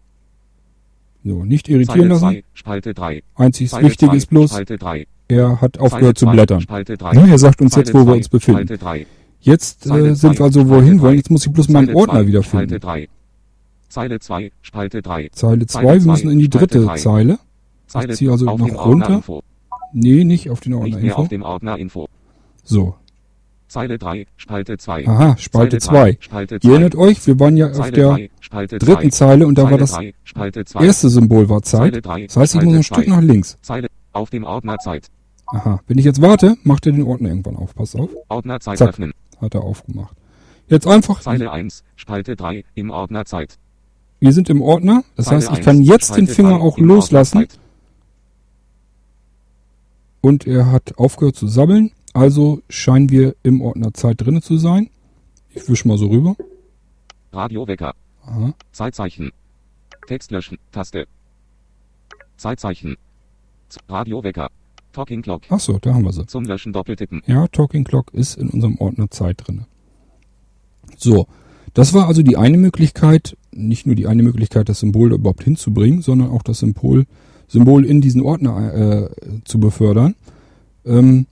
[1.24, 2.30] So, nicht irritieren Zeile lassen.
[2.30, 3.22] 2, Spalte 3.
[3.34, 5.06] Einzig Zeile Wichtige 2, ist bloß, Spalte 3.
[5.28, 6.60] er hat aufgehört zu 2, blättern.
[6.60, 7.12] Spalte 3.
[7.12, 8.66] Ja, er sagt uns jetzt, wo wir 2, uns befinden.
[8.66, 9.06] Spalte 3.
[9.40, 11.16] Jetzt äh, sind wir also wohin wollen.
[11.16, 12.68] Jetzt muss ich bloß meinen Ordner wiederfinden.
[12.68, 13.08] Spalte 3.
[13.88, 15.30] Zeile 2, Spalte 3.
[15.32, 16.86] Zeile 2, Zeile wir müssen in die dritte.
[16.96, 17.38] Zeile.
[17.86, 19.22] Zeile ziehe also noch runter.
[19.92, 21.30] Nee, nicht auf den Ordner Nicht mehr auf Info.
[21.30, 22.08] dem Ordner Info.
[22.64, 22.94] So,
[23.68, 25.06] Zeile 3, Spalte 2.
[25.06, 26.12] aha, Spalte Zeile 2.
[26.12, 26.68] drei, Spalte Ihr 2.
[26.70, 29.26] erinnert euch, wir waren ja auf der 3, Spalte dritten 2.
[29.26, 30.84] Zeile und da war das 3, Spalte 2.
[30.84, 32.04] erste Symbol war Zeit.
[32.04, 33.58] Das heißt, ich muss noch ein Stück nach links.
[33.60, 35.08] Zeile auf dem Ordner Zeit.
[35.52, 37.74] Aha, wenn ich jetzt warte, macht er den Ordner irgendwann auf.
[37.74, 38.90] Pass auf, Ordner Zeit Zack.
[38.90, 39.12] öffnen.
[39.40, 40.14] hat er aufgemacht.
[40.68, 43.58] Jetzt einfach, Zeile 1, Spalte 3, im Ordner Zeit.
[44.20, 45.02] wir sind im Ordner.
[45.16, 47.46] Das Zeile heißt, ich 1, kann jetzt den Spalte Finger 3, auch loslassen
[50.20, 51.92] und er hat aufgehört zu sabbeln.
[52.12, 54.90] Also scheinen wir im Ordner Zeit drinne zu sein.
[55.50, 56.36] Ich wisch mal so rüber.
[57.32, 57.94] Radiowecker.
[58.26, 58.52] Aha.
[58.72, 59.32] Zeitzeichen.
[60.06, 60.58] Text löschen.
[60.72, 61.06] Taste.
[62.36, 62.96] Zeitzeichen.
[63.88, 64.50] Radiowecker.
[64.92, 65.42] Talking Clock.
[65.48, 66.26] Ach so, da haben wir sie.
[66.26, 67.22] Zum Löschen doppeltippen.
[67.26, 69.66] Ja, Talking Clock ist in unserem Ordner Zeit drinne.
[70.96, 71.26] So,
[71.74, 76.02] das war also die eine Möglichkeit, nicht nur die eine Möglichkeit, das Symbol überhaupt hinzubringen,
[76.02, 77.06] sondern auch das Symbol,
[77.46, 79.10] Symbol in diesen Ordner äh,
[79.44, 80.14] zu befördern.
[80.84, 81.26] Ähm,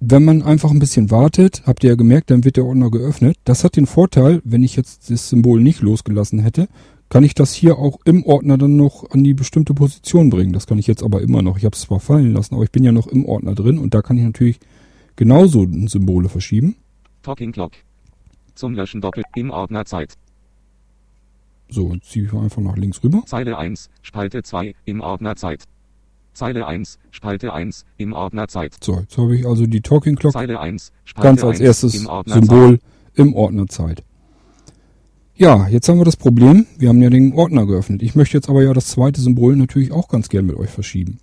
[0.00, 3.36] wenn man einfach ein bisschen wartet, habt ihr ja gemerkt, dann wird der Ordner geöffnet.
[3.44, 6.68] Das hat den Vorteil, wenn ich jetzt das Symbol nicht losgelassen hätte,
[7.08, 10.52] kann ich das hier auch im Ordner dann noch an die bestimmte Position bringen.
[10.52, 11.56] Das kann ich jetzt aber immer noch.
[11.56, 13.94] Ich habe es zwar fallen lassen, aber ich bin ja noch im Ordner drin und
[13.94, 14.60] da kann ich natürlich
[15.16, 16.76] genauso Symbole verschieben.
[17.22, 17.72] Talking Clock.
[18.54, 20.14] Zum Löschen doppelt im Ordner Zeit.
[21.70, 23.22] So, jetzt ziehe ich einfach nach links rüber.
[23.26, 25.64] Zeile 1, Spalte 2, im Ordner Zeit.
[26.32, 28.76] Zeile 1, Spalte 1, im Ordner Zeit.
[28.82, 31.94] So, jetzt habe ich also die Talking Clock Zeile 1, Spalte ganz als 1, erstes
[31.94, 32.78] im Symbol
[33.14, 34.02] im Ordner Zeit.
[35.38, 38.02] Ja, jetzt haben wir das Problem, wir haben ja den Ordner geöffnet.
[38.02, 41.20] Ich möchte jetzt aber ja das zweite Symbol natürlich auch ganz gern mit euch verschieben.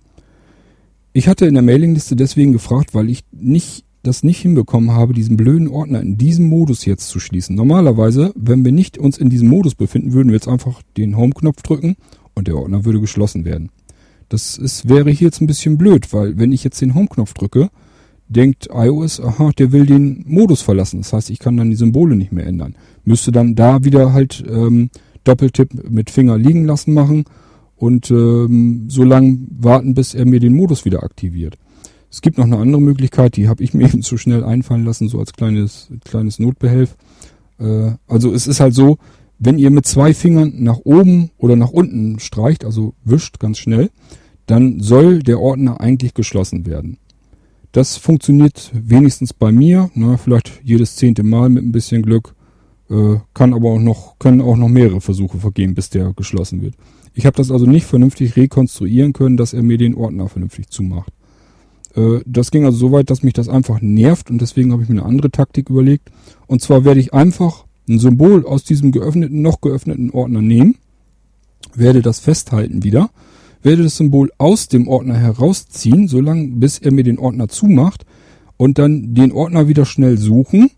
[1.12, 5.36] Ich hatte in der Mailingliste deswegen gefragt, weil ich nicht das nicht hinbekommen habe, diesen
[5.36, 7.54] blöden Ordner in diesem Modus jetzt zu schließen.
[7.56, 11.60] Normalerweise, wenn wir nicht uns in diesem Modus befinden, würden wir jetzt einfach den Home-Knopf
[11.60, 11.96] drücken
[12.34, 13.68] und der Ordner würde geschlossen werden.
[14.30, 17.68] Das ist, wäre hier jetzt ein bisschen blöd, weil wenn ich jetzt den Home-Knopf drücke,
[18.28, 21.00] denkt iOS, aha, der will den Modus verlassen.
[21.02, 22.74] Das heißt, ich kann dann die Symbole nicht mehr ändern.
[23.04, 24.90] Müsste dann da wieder halt ähm,
[25.24, 27.24] Doppeltipp mit Finger liegen lassen machen
[27.76, 31.56] und ähm, so lang warten, bis er mir den Modus wieder aktiviert.
[32.10, 35.08] Es gibt noch eine andere Möglichkeit, die habe ich mir eben zu schnell einfallen lassen,
[35.08, 36.96] so als kleines, kleines Notbehelf.
[37.58, 38.98] Äh, also es ist halt so,
[39.38, 43.90] wenn ihr mit zwei Fingern nach oben oder nach unten streicht, also wischt ganz schnell,
[44.46, 46.98] dann soll der Ordner eigentlich geschlossen werden.
[47.72, 52.34] Das funktioniert wenigstens bei mir, na, vielleicht jedes zehnte Mal mit ein bisschen Glück,
[52.90, 56.74] äh, kann aber auch noch, können auch noch mehrere Versuche vergehen, bis der geschlossen wird.
[57.14, 61.12] Ich habe das also nicht vernünftig rekonstruieren können, dass er mir den Ordner vernünftig zumacht.
[61.94, 64.88] Äh, das ging also so weit, dass mich das einfach nervt und deswegen habe ich
[64.88, 66.10] mir eine andere Taktik überlegt.
[66.46, 70.76] Und zwar werde ich einfach ein Symbol aus diesem geöffneten, noch geöffneten Ordner nehmen,
[71.74, 73.10] werde das festhalten wieder,
[73.66, 78.06] werde das Symbol aus dem Ordner herausziehen, solange bis er mir den Ordner zumacht
[78.56, 80.70] und dann den Ordner wieder schnell suchen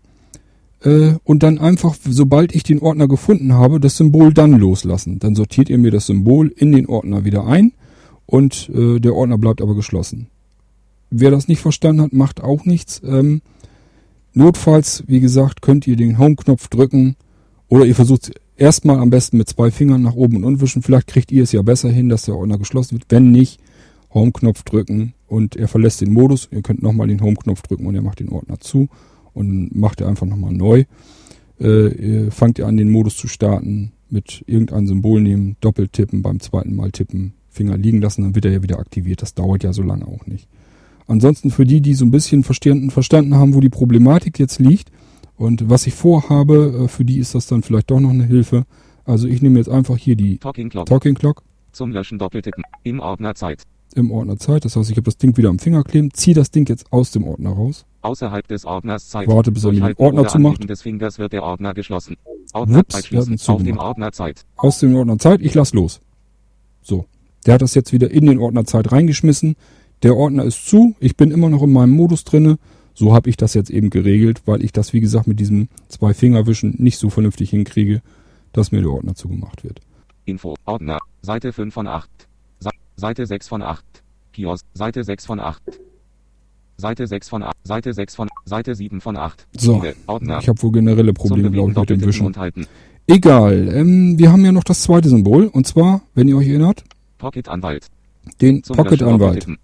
[0.83, 5.19] äh, und dann einfach, sobald ich den Ordner gefunden habe, das Symbol dann loslassen.
[5.19, 7.73] Dann sortiert ihr mir das Symbol in den Ordner wieder ein
[8.25, 10.27] und äh, der Ordner bleibt aber geschlossen.
[11.11, 13.01] Wer das nicht verstanden hat, macht auch nichts.
[13.05, 13.41] Ähm,
[14.33, 17.17] notfalls, wie gesagt, könnt ihr den Home-Knopf drücken
[17.67, 20.81] oder ihr versucht erstmal am besten mit zwei Fingern nach oben und unten wischen.
[20.81, 23.05] Vielleicht kriegt ihr es ja besser hin, dass der Ordner geschlossen wird.
[23.09, 23.59] Wenn nicht,
[24.13, 26.49] Home-Knopf drücken und er verlässt den Modus.
[26.51, 28.89] Ihr könnt nochmal den Home-Knopf drücken und er macht den Ordner zu
[29.33, 30.85] und macht er einfach nochmal neu.
[31.59, 36.75] Äh, fangt ihr an, den Modus zu starten, mit irgendeinem Symbol nehmen, doppeltippen, beim zweiten
[36.75, 39.21] Mal tippen, Finger liegen lassen, dann wird er ja wieder aktiviert.
[39.21, 40.47] Das dauert ja so lange auch nicht.
[41.07, 44.91] Ansonsten für die, die so ein bisschen verstanden, verstanden haben, wo die Problematik jetzt liegt
[45.39, 48.65] und was ich vorhabe, äh, für die ist das dann vielleicht doch noch eine Hilfe.
[49.05, 50.85] Also ich nehme jetzt einfach hier die Talking Clock.
[50.87, 52.63] Talking Clock Zum Löschen doppeltippen.
[52.83, 53.63] Im Ordner Zeit.
[53.95, 54.65] im Ordner Zeit.
[54.65, 57.11] Das heißt, ich habe das Ding wieder am Finger kleben, ziehe das Ding jetzt aus
[57.11, 57.85] dem Ordner raus.
[58.01, 59.29] Außerhalb des Ordners Zeit.
[59.29, 60.69] Warte, bis er den Ordner zumacht.
[60.69, 62.17] Des Fingers wird der Ordner geschlossen.
[62.51, 63.39] Ordner Zeit hatten schließen.
[63.47, 63.77] Auf dem.
[63.77, 64.45] Ordner Zeit.
[64.57, 66.01] Aus dem Ordner Zeit, ich lass los.
[66.81, 67.05] So.
[67.45, 69.55] Der hat das jetzt wieder in den Ordner Zeit reingeschmissen.
[70.03, 72.57] Der Ordner ist zu, ich bin immer noch in meinem Modus drinne.
[72.99, 76.13] So habe ich das jetzt eben geregelt, weil ich das, wie gesagt, mit diesem zwei
[76.13, 78.01] Fingerwischen nicht so vernünftig hinkriege,
[78.51, 79.79] dass mir der Ordner zugemacht wird.
[80.25, 80.55] Info.
[80.65, 80.99] Ordner.
[81.21, 82.09] Seite 5 von 8.
[82.59, 83.85] Se Seite 6 von 8.
[84.33, 84.65] Kiosk.
[84.73, 85.61] Seite 6 von 8.
[86.75, 87.55] Seite 6 von 8.
[87.63, 89.47] Seite 6 von Seite 7 von 8.
[89.57, 90.39] So, Ordner.
[90.41, 92.35] ich habe wohl generelle Probleme, glaube ich, mit dem Wischen.
[93.07, 96.83] Egal, ähm, wir haben ja noch das zweite Symbol, und zwar, wenn ihr euch erinnert,
[97.17, 97.87] Pocket Anwalt.
[98.41, 99.21] den Pocket-Anwalt.
[99.21, 99.57] doppeltippen.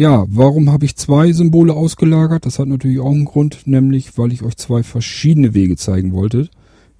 [0.00, 2.46] Ja, warum habe ich zwei Symbole ausgelagert?
[2.46, 6.48] Das hat natürlich auch einen Grund, nämlich weil ich euch zwei verschiedene Wege zeigen wollte,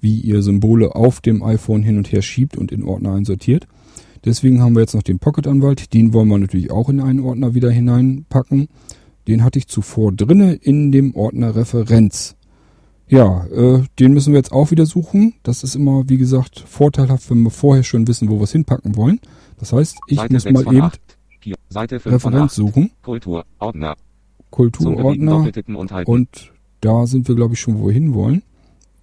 [0.01, 3.67] wie ihr Symbole auf dem iPhone hin und her schiebt und in Ordner einsortiert.
[4.23, 5.95] Deswegen haben wir jetzt noch den Pocket-Anwalt.
[5.95, 8.67] Den wollen wir natürlich auch in einen Ordner wieder hineinpacken.
[9.27, 12.35] Den hatte ich zuvor drinne in dem Ordner Referenz.
[13.07, 15.33] Ja, äh, den müssen wir jetzt auch wieder suchen.
[15.41, 18.95] Das ist immer, wie gesagt, vorteilhaft, wenn wir vorher schon wissen, wo wir es hinpacken
[18.95, 19.19] wollen.
[19.57, 21.10] Das heißt, ich Seite muss 6 mal eben 8.
[21.43, 22.55] Hier, Seite 5 von Referenz 8.
[22.55, 22.91] suchen.
[23.01, 23.95] Kultur, Ordner.
[24.49, 25.51] Kulturordner.
[26.05, 26.51] und
[26.81, 28.43] da sind wir, glaube ich, schon, wo wir hinwollen.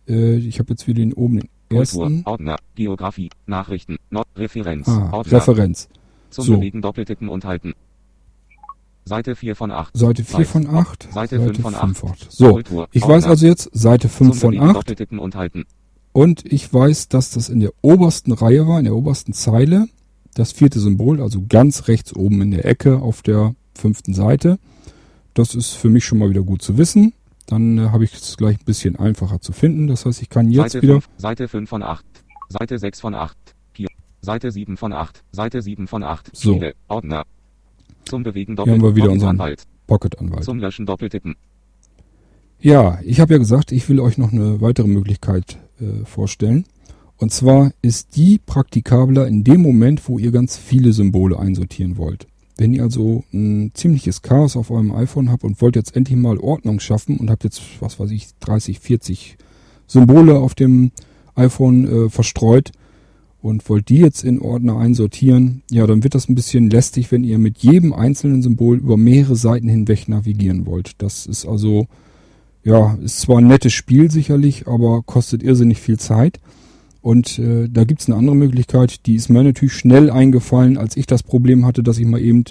[0.09, 2.23] Äh, ich habe jetzt wieder den oben den Kultur, ersten.
[2.27, 5.33] Ordner, Geografie, Nachrichten, Not, Referenz, Ah, Ordner.
[5.39, 5.89] Referenz.
[6.31, 6.57] Zum so.
[6.57, 7.75] Bewegen doppeltippen und halten.
[9.05, 9.97] Seite 4 von 8.
[9.97, 10.49] Seite 4 Weiß.
[10.51, 11.09] von 8.
[11.13, 12.05] Seite 5 von 8.
[12.05, 12.27] 8.
[12.31, 13.17] So, Kultur, ich Ordner.
[13.17, 14.77] weiß also jetzt Seite 5 Zum von Bewegen 8.
[14.77, 15.35] doppeltippen und.
[16.13, 19.89] Und ich weiß, dass das in der obersten Reihe war, in der obersten Zeile.
[20.39, 24.61] Das vierte Symbol, also ganz rechts oben in der Ecke auf der fünften Seite.
[25.35, 27.13] Das ist für mich schon mal wieder gut zu wissen.
[27.47, 29.89] Dann äh, habe ich es gleich ein bisschen einfacher zu finden.
[29.89, 32.05] Das heißt, ich kann jetzt Seite wieder 5, Seite 5 von 8.
[32.51, 33.37] Seite 6 von 8.
[33.73, 33.89] Hier.
[34.21, 35.25] Seite 7 von 8.
[35.33, 36.31] Seite 7 von 8.
[36.33, 36.61] So.
[36.87, 37.25] Ordner.
[38.05, 39.65] Zum Bewegen Hier haben wir wieder unseren Anwalt.
[39.89, 40.45] Pocket-Anwalt.
[40.45, 41.35] Zum Löschen doppeltippen.
[42.61, 46.65] Ja, ich habe ja gesagt, ich will euch noch eine weitere Möglichkeit äh, vorstellen.
[47.19, 52.27] Und zwar ist die praktikabler in dem Moment, wo ihr ganz viele Symbole einsortieren wollt.
[52.57, 56.39] Wenn ihr also ein ziemliches Chaos auf eurem iPhone habt und wollt jetzt endlich mal
[56.39, 59.37] Ordnung schaffen und habt jetzt, was weiß ich, 30, 40
[59.87, 60.91] Symbole auf dem
[61.35, 62.73] iPhone äh, verstreut
[63.43, 67.23] und wollt die jetzt in Ordner einsortieren, ja, dann wird das ein bisschen lästig, wenn
[67.23, 70.93] ihr mit jedem einzelnen Symbol über mehrere Seiten hinweg navigieren wollt.
[70.99, 71.87] Das ist also
[72.65, 76.41] ja, ist zwar ein nettes Spiel sicherlich, aber kostet irrsinnig viel Zeit.
[77.01, 81.07] Und äh, da gibt's eine andere Möglichkeit, die ist mir natürlich schnell eingefallen, als ich
[81.07, 82.45] das Problem hatte, dass ich mal eben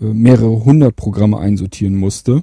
[0.00, 2.42] äh, mehrere hundert Programme einsortieren musste.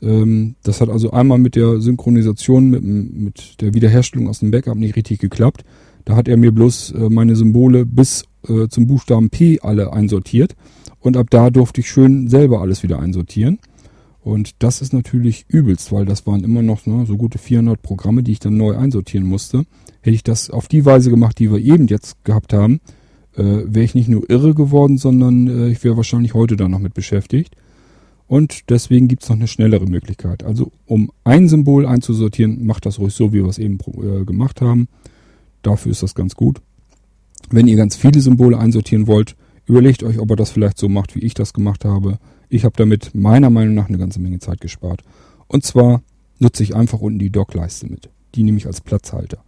[0.00, 4.76] Ähm, das hat also einmal mit der Synchronisation, mit, mit der Wiederherstellung aus dem Backup
[4.76, 5.64] nicht richtig geklappt.
[6.04, 10.56] Da hat er mir bloß äh, meine Symbole bis äh, zum Buchstaben P alle einsortiert.
[11.00, 13.58] Und ab da durfte ich schön selber alles wieder einsortieren.
[14.22, 18.22] Und das ist natürlich übelst, weil das waren immer noch ne, so gute 400 Programme,
[18.22, 19.64] die ich dann neu einsortieren musste.
[20.02, 22.80] Hätte ich das auf die Weise gemacht, die wir eben jetzt gehabt haben,
[23.34, 26.78] äh, wäre ich nicht nur irre geworden, sondern äh, ich wäre wahrscheinlich heute da noch
[26.80, 27.56] mit beschäftigt.
[28.26, 30.44] Und deswegen gibt's noch eine schnellere Möglichkeit.
[30.44, 34.60] Also um ein Symbol einzusortieren, macht das ruhig so, wie wir es eben äh, gemacht
[34.60, 34.88] haben.
[35.62, 36.60] Dafür ist das ganz gut.
[37.50, 39.34] Wenn ihr ganz viele Symbole einsortieren wollt,
[39.66, 42.18] überlegt euch, ob ihr das vielleicht so macht, wie ich das gemacht habe.
[42.50, 45.02] Ich habe damit meiner Meinung nach eine ganze Menge Zeit gespart.
[45.46, 46.02] Und zwar
[46.40, 48.10] nutze ich einfach unten die Dockleiste mit.
[48.34, 49.38] Die nehme ich als Platzhalter.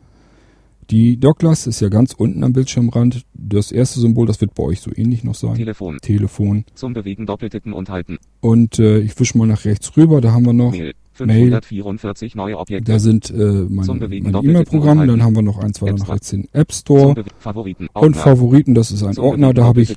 [0.91, 3.25] Die Dockleiste ist ja ganz unten am Bildschirmrand.
[3.35, 5.55] Das erste Symbol, das wird bei euch so ähnlich noch sein.
[5.55, 5.99] Telefon.
[6.01, 6.65] Telefon.
[6.75, 8.19] Zum Bewegen doppeltippen und halten.
[8.41, 10.21] Und äh, ich wische mal nach rechts rüber.
[10.21, 10.95] Da haben wir noch, Mail.
[11.15, 12.91] 544 neue Objekte.
[12.91, 15.07] da sind äh, meine E-Mail-Programme.
[15.07, 16.15] Dann haben wir noch ein, zwei, App nach Store.
[16.15, 17.25] rechts den App Store.
[17.39, 17.89] Favoriten.
[17.93, 18.17] Und.
[18.17, 19.53] Favoriten, das ist ein Zum Ordner.
[19.53, 19.89] Da habe ich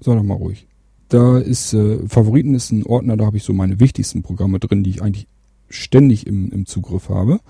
[0.00, 0.66] Sag doch mal ruhig.
[1.08, 4.82] Da ist äh, Favoriten ist ein Ordner, da habe ich so meine wichtigsten Programme drin,
[4.82, 5.26] die ich eigentlich
[5.70, 7.40] ständig im, im Zugriff habe.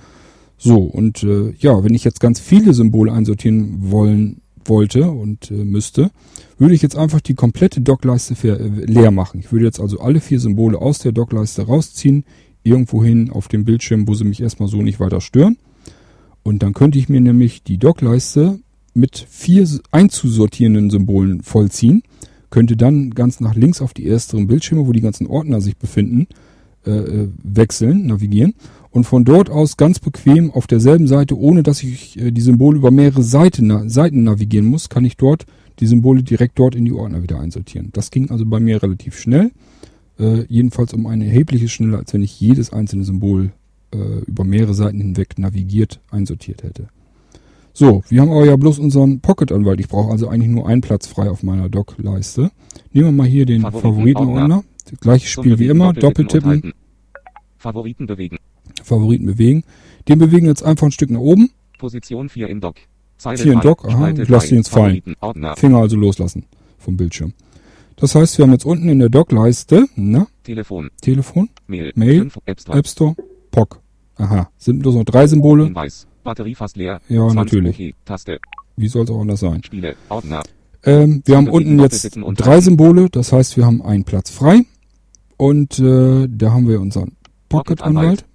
[0.57, 5.55] So, und äh, ja, wenn ich jetzt ganz viele Symbole einsortieren wollen wollte und äh,
[5.64, 6.11] müsste,
[6.59, 9.40] würde ich jetzt einfach die komplette Dockleiste äh, leer machen.
[9.40, 12.25] Ich würde jetzt also alle vier Symbole aus der Dockleiste rausziehen,
[12.64, 15.57] irgendwohin auf dem Bildschirm, wo sie mich erstmal so nicht weiter stören.
[16.42, 18.59] Und dann könnte ich mir nämlich die Dockleiste
[18.94, 22.03] mit vier einzusortierenden Symbolen vollziehen,
[22.50, 26.26] könnte dann ganz nach links auf die ersteren Bildschirme, wo die ganzen Ordner sich befinden,
[26.87, 28.54] äh, äh, wechseln, navigieren
[28.90, 32.78] und von dort aus ganz bequem auf derselben Seite, ohne dass ich äh, die Symbole
[32.78, 35.44] über mehrere Seiten, na, Seiten navigieren muss, kann ich dort
[35.80, 37.90] die Symbole direkt dort in die Ordner wieder einsortieren.
[37.92, 39.52] Das ging also bei mir relativ schnell,
[40.18, 43.52] äh, jedenfalls um ein erhebliches schneller, als wenn ich jedes einzelne Symbol
[43.92, 46.88] äh, über mehrere Seiten hinweg navigiert einsortiert hätte.
[47.79, 49.79] So, wir haben aber ja bloß unseren Pocket-Anwalt.
[49.79, 52.51] Ich brauche also eigentlich nur einen Platz frei auf meiner Dock-Leiste.
[52.93, 54.64] Nehmen wir mal hier den Favoriten- Favoriten-Ordner.
[55.01, 55.93] Gleiches Zum Spiel wie immer.
[55.93, 56.73] doppeltippen.
[57.57, 58.38] Favoriten bewegen.
[58.83, 59.62] Favoriten bewegen.
[60.09, 61.51] Den bewegen wir jetzt einfach ein Stück nach oben.
[61.79, 62.75] Position 4 im Dock.
[63.17, 63.69] Zeile Vier im drei.
[63.69, 65.01] Dock, aha, ich lasse ihn jetzt fallen.
[65.21, 65.55] Favoriten.
[65.57, 66.47] Finger also loslassen
[66.79, 67.33] vom Bildschirm.
[67.95, 70.91] Das heißt, wir haben jetzt unten in der Dock-Leiste, na, Telefon.
[71.01, 71.93] Telefon, Mail.
[71.95, 72.23] Mail.
[72.23, 72.38] 5.
[72.45, 72.79] App Store.
[72.79, 73.14] App Store,
[73.53, 73.81] POC.
[74.17, 75.67] Aha, sind bloß noch drei Symbole.
[75.67, 76.09] Hinweis.
[76.29, 77.01] Batterie fast leer.
[77.09, 77.77] Ja, 20 natürlich.
[77.77, 77.95] Okay.
[78.05, 78.38] Taste.
[78.77, 79.62] Wie soll es auch anders sein?
[79.64, 79.97] Spiele.
[80.11, 80.43] Ordner.
[80.85, 82.61] Ähm, wir haben unten jetzt drei.
[82.61, 84.62] Symbole, das heißt, wir haben einen Platz frei.
[85.38, 87.17] Und äh, da haben wir unseren
[87.49, 88.27] Pocket-Anwalt.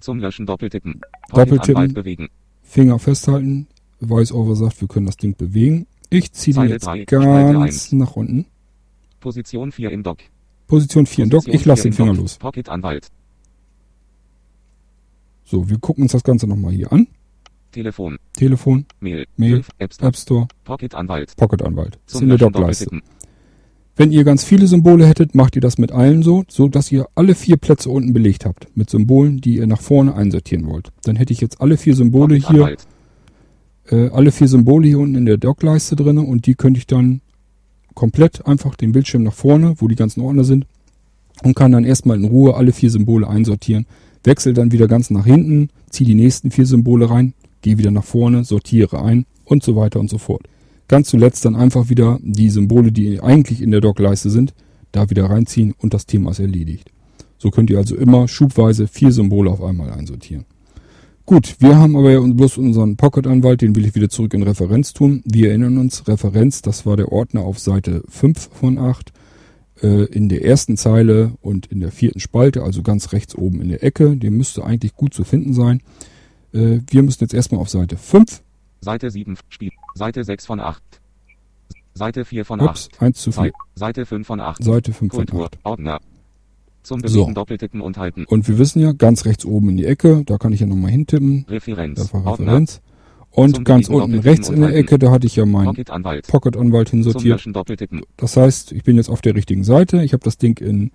[0.00, 1.00] Zum Löschen doppeltippen.
[1.30, 1.94] Doppeltippen.
[1.94, 2.28] Bewegen.
[2.62, 3.66] Finger festhalten.
[4.00, 5.86] VoiceOver sagt, wir können das Ding bewegen.
[6.10, 8.44] Ich ziehe den jetzt drei, ganz nach unten.
[9.20, 10.18] Position 4 im Dock.
[10.66, 11.48] Position 4 in Dock.
[11.48, 12.36] Ich lasse den im Finger los.
[12.36, 13.08] Pocket-Anwalt.
[15.44, 17.06] So, wir gucken uns das Ganze nochmal hier an.
[17.72, 18.18] Telefon.
[18.36, 19.26] Telefon, Mail.
[19.36, 20.08] Mail, App Store.
[20.08, 21.36] App Store, Pocket-Anwalt.
[21.36, 21.98] Pocket-Anwalt.
[22.06, 22.84] Ist Zum in der Löschen Dockleiste.
[22.84, 23.12] doppeltippen.
[23.96, 27.06] Wenn ihr ganz viele Symbole hättet, macht ihr das mit allen so, so dass ihr
[27.14, 28.68] alle vier Plätze unten belegt habt.
[28.74, 30.90] Mit Symbolen, die ihr nach vorne einsortieren wollt.
[31.04, 32.86] Dann hätte ich jetzt alle vier Symbole hier, Pocket-Anwalt.
[33.90, 37.20] äh, alle vier Symbole hier unten in der Dockleiste drinne und die könnte ich dann
[37.94, 40.66] komplett einfach den Bildschirm nach vorne, wo die ganzen Ordner sind,
[41.42, 43.86] und kann dann erstmal in Ruhe alle vier Symbole einsortieren.
[44.24, 48.04] Wechsel dann wieder ganz nach hinten, ziehe die nächsten vier Symbole rein, gehe wieder nach
[48.04, 50.42] vorne, sortiere ein und so weiter und so fort.
[50.88, 54.52] Ganz zuletzt dann einfach wieder die Symbole, die eigentlich in der Dockleiste sind,
[54.90, 56.90] da wieder reinziehen und das Thema ist erledigt.
[57.38, 60.44] So könnt ihr also immer schubweise vier Symbole auf einmal einsortieren.
[61.24, 64.92] Gut, wir haben aber ja bloß unseren Pocket-Anwalt, den will ich wieder zurück in Referenz
[64.92, 65.22] tun.
[65.24, 69.12] Wir erinnern uns, Referenz, das war der Ordner auf Seite 5 von 8,
[69.82, 73.68] äh, in der ersten Zeile und in der vierten Spalte, also ganz rechts oben in
[73.68, 74.16] der Ecke.
[74.16, 75.80] Der müsste eigentlich gut zu finden sein.
[76.52, 78.42] Äh, wir müssen jetzt erstmal auf Seite 5,
[78.80, 79.36] Seite 7.
[79.48, 79.70] Spiel.
[79.94, 80.82] Seite 6 von 8.
[81.94, 82.68] Seite 4 von 8.
[82.70, 84.62] ups, 1 zu 4, Sei- Seite 5 von 8.
[84.64, 85.46] Seite 5 von Kultur.
[85.46, 85.58] 8.
[85.64, 86.00] Ordner.
[86.82, 87.30] Zum So.
[87.30, 88.24] Doppeltippen und halten.
[88.24, 90.90] Und wir wissen ja, ganz rechts oben in die Ecke, da kann ich ja nochmal
[90.90, 91.98] hintippen, Referenz.
[91.98, 92.46] das war Ordner.
[92.46, 92.80] Referenz.
[93.30, 94.74] Und Zum ganz unten rechts in der.
[94.74, 96.26] Ecke, da hatte ich ja meinen Pocket-Anwalt.
[96.88, 97.48] Zum hinsortiert.
[98.18, 100.02] Das heißt, ich bin jetzt auf der richtigen Seite.
[100.02, 100.90] Ich habe das Ding in,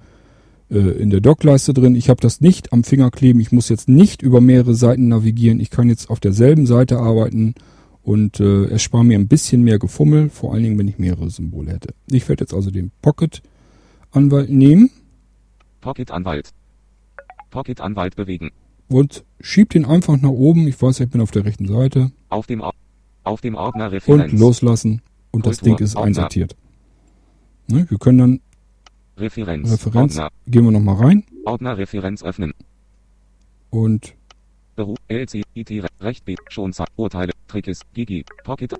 [0.75, 1.95] in der Dockleiste drin.
[1.95, 3.39] Ich habe das nicht am Finger kleben.
[3.39, 5.59] Ich muss jetzt nicht über mehrere Seiten navigieren.
[5.59, 7.55] Ich kann jetzt auf derselben Seite arbeiten
[8.03, 11.71] und äh, erspare mir ein bisschen mehr Gefummel, vor allen Dingen, wenn ich mehrere Symbole
[11.71, 11.93] hätte.
[12.09, 14.89] Ich werde jetzt also den Pocket-Anwalt nehmen
[15.81, 16.49] Pocket-Anwalt.
[17.49, 18.51] Pocket-Anwalt bewegen.
[18.89, 20.67] und schieb den einfach nach oben.
[20.67, 22.73] Ich weiß, ich bin auf der rechten Seite Auf dem, Or-
[23.23, 24.33] auf dem Ordner und Referenz.
[24.39, 25.01] loslassen
[25.31, 26.07] und das Kultur, Ding ist Ordner.
[26.07, 26.55] einsortiert.
[27.67, 28.39] Ne, wir können dann
[29.17, 29.71] Referenz.
[29.71, 30.29] Referenz, Ordner.
[30.47, 32.53] gehen wir nochmal rein Ordner Referenz öffnen.
[33.69, 34.13] und
[34.75, 34.97] Beruf.
[35.07, 35.41] LC.
[35.55, 35.71] IT.
[35.71, 36.35] Re- Recht B.
[36.49, 36.87] Schonzeit.
[36.95, 37.33] Urteile.
[37.47, 37.81] Trickes.
[37.93, 38.23] Gigi.
[38.43, 38.73] Pocket.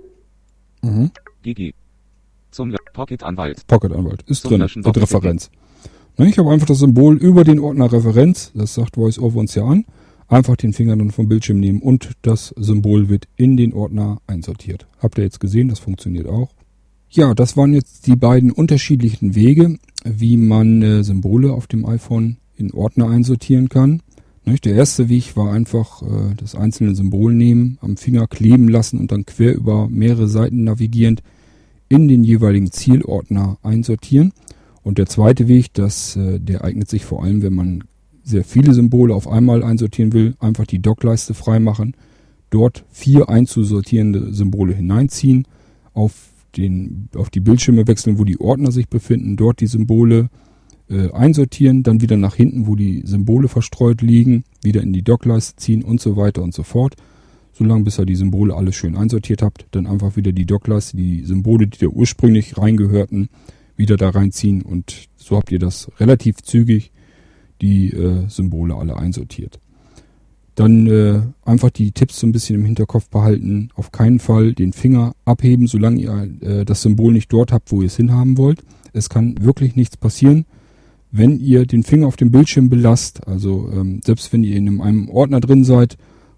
[0.84, 1.10] mhm.
[1.42, 1.74] Gigi.
[2.52, 3.66] Zum Lö- Pocket-Anwalt.
[3.68, 4.22] Pocket-Anwalt.
[4.28, 4.96] Ist Zum drin, Löschen mit.
[4.98, 5.50] Referenz.
[6.18, 9.66] Ne, ich habe einfach das Symbol über den Ordner Referenz, das sagt VoiceOver uns ja
[9.66, 9.86] an,
[10.28, 14.88] einfach den Finger dann vom Bildschirm nehmen und das Symbol wird in den Ordner einsortiert.
[15.00, 16.50] Habt ihr jetzt gesehen, das funktioniert auch.
[17.10, 22.38] Ja, das waren jetzt die beiden unterschiedlichen Wege, wie man äh, Symbole auf dem iPhone
[22.56, 24.02] in Ordner einsortieren kann.
[24.46, 24.66] Nicht?
[24.66, 29.12] Der erste Weg war einfach äh, das einzelne Symbol nehmen, am Finger kleben lassen und
[29.12, 31.22] dann quer über mehrere Seiten navigierend
[31.90, 34.34] in den jeweiligen Zielordner einsortieren.
[34.84, 37.84] Und der zweite Weg, das, äh, der eignet sich vor allem, wenn man
[38.24, 41.96] sehr viele Symbole auf einmal einsortieren will, einfach die Dockleiste freimachen,
[42.50, 45.46] dort vier einzusortierende Symbole hineinziehen,
[45.94, 46.14] auf,
[46.58, 50.30] den, auf die Bildschirme wechseln, wo die Ordner sich befinden, dort die Symbole
[50.90, 55.56] äh, einsortieren, dann wieder nach hinten, wo die Symbole verstreut liegen, wieder in die Dockleiste
[55.58, 56.96] ziehen und so weiter und so fort.
[57.54, 61.24] Solange bis ihr die Symbole alle schön einsortiert habt, dann einfach wieder die Dockleiste, die
[61.24, 63.30] Symbole, die da ursprünglich reingehörten,
[63.76, 66.92] wieder da reinziehen und so habt ihr das relativ zügig
[67.62, 69.60] die äh, Symbole alle einsortiert.
[70.58, 73.70] Dann äh, einfach die Tipps so ein bisschen im Hinterkopf behalten.
[73.76, 77.82] Auf keinen Fall den Finger abheben, solange ihr äh, das Symbol nicht dort habt, wo
[77.82, 78.64] ihr es hinhaben wollt.
[78.92, 80.46] Es kann wirklich nichts passieren,
[81.12, 83.28] wenn ihr den Finger auf dem Bildschirm belasst.
[83.28, 85.96] Also ähm, selbst wenn ihr in einem Ordner drin seid,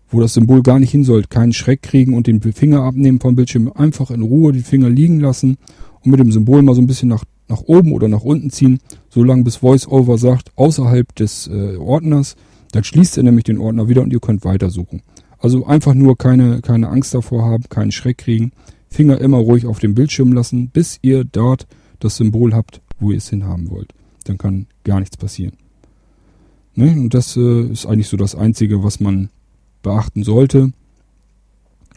[0.10, 3.38] wo das Symbol gar nicht hin soll, keinen Schreck kriegen und den Finger abnehmen vom
[3.38, 5.56] Bildschirm, einfach in Ruhe den Finger liegen lassen
[6.04, 8.80] und mit dem Symbol mal so ein bisschen nach, nach oben oder nach unten ziehen,
[9.08, 12.36] solange bis VoiceOver sagt, außerhalb des äh, Ordners,
[12.72, 15.02] dann schließt er nämlich den Ordner wieder und ihr könnt weitersuchen.
[15.38, 18.52] Also einfach nur keine, keine Angst davor haben, keinen Schreck kriegen,
[18.90, 21.68] Finger immer ruhig auf dem Bildschirm lassen, bis ihr dort
[22.00, 23.94] das Symbol habt, wo ihr es hinhaben wollt.
[24.26, 25.54] Dann kann gar nichts passieren.
[26.76, 26.92] Ne?
[26.92, 29.30] Und das äh, ist eigentlich so das Einzige, was man
[29.82, 30.72] beachten sollte.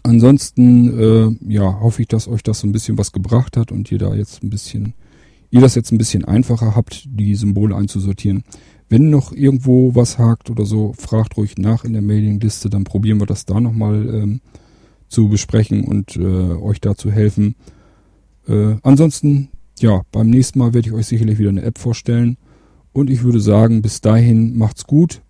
[0.02, 3.90] Ansonsten, äh, ja, hoffe ich, dass euch das so ein bisschen was gebracht hat und
[3.92, 4.94] ihr da jetzt ein bisschen,
[5.50, 8.42] ihr das jetzt ein bisschen einfacher habt, die Symbole einzusortieren.
[8.92, 13.20] Wenn noch irgendwo was hakt oder so, fragt ruhig nach in der Mailingliste, dann probieren
[13.20, 14.42] wir das da nochmal ähm,
[15.08, 17.54] zu besprechen und äh, euch da zu helfen.
[18.46, 22.36] Äh, ansonsten, ja, beim nächsten Mal werde ich euch sicherlich wieder eine App vorstellen.
[22.92, 25.22] Und ich würde sagen, bis dahin macht's gut,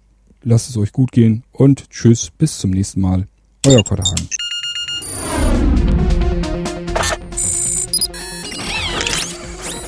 [0.42, 3.28] lasst es euch gut gehen und tschüss, bis zum nächsten Mal.
[3.64, 4.26] Euer Kotterhagen.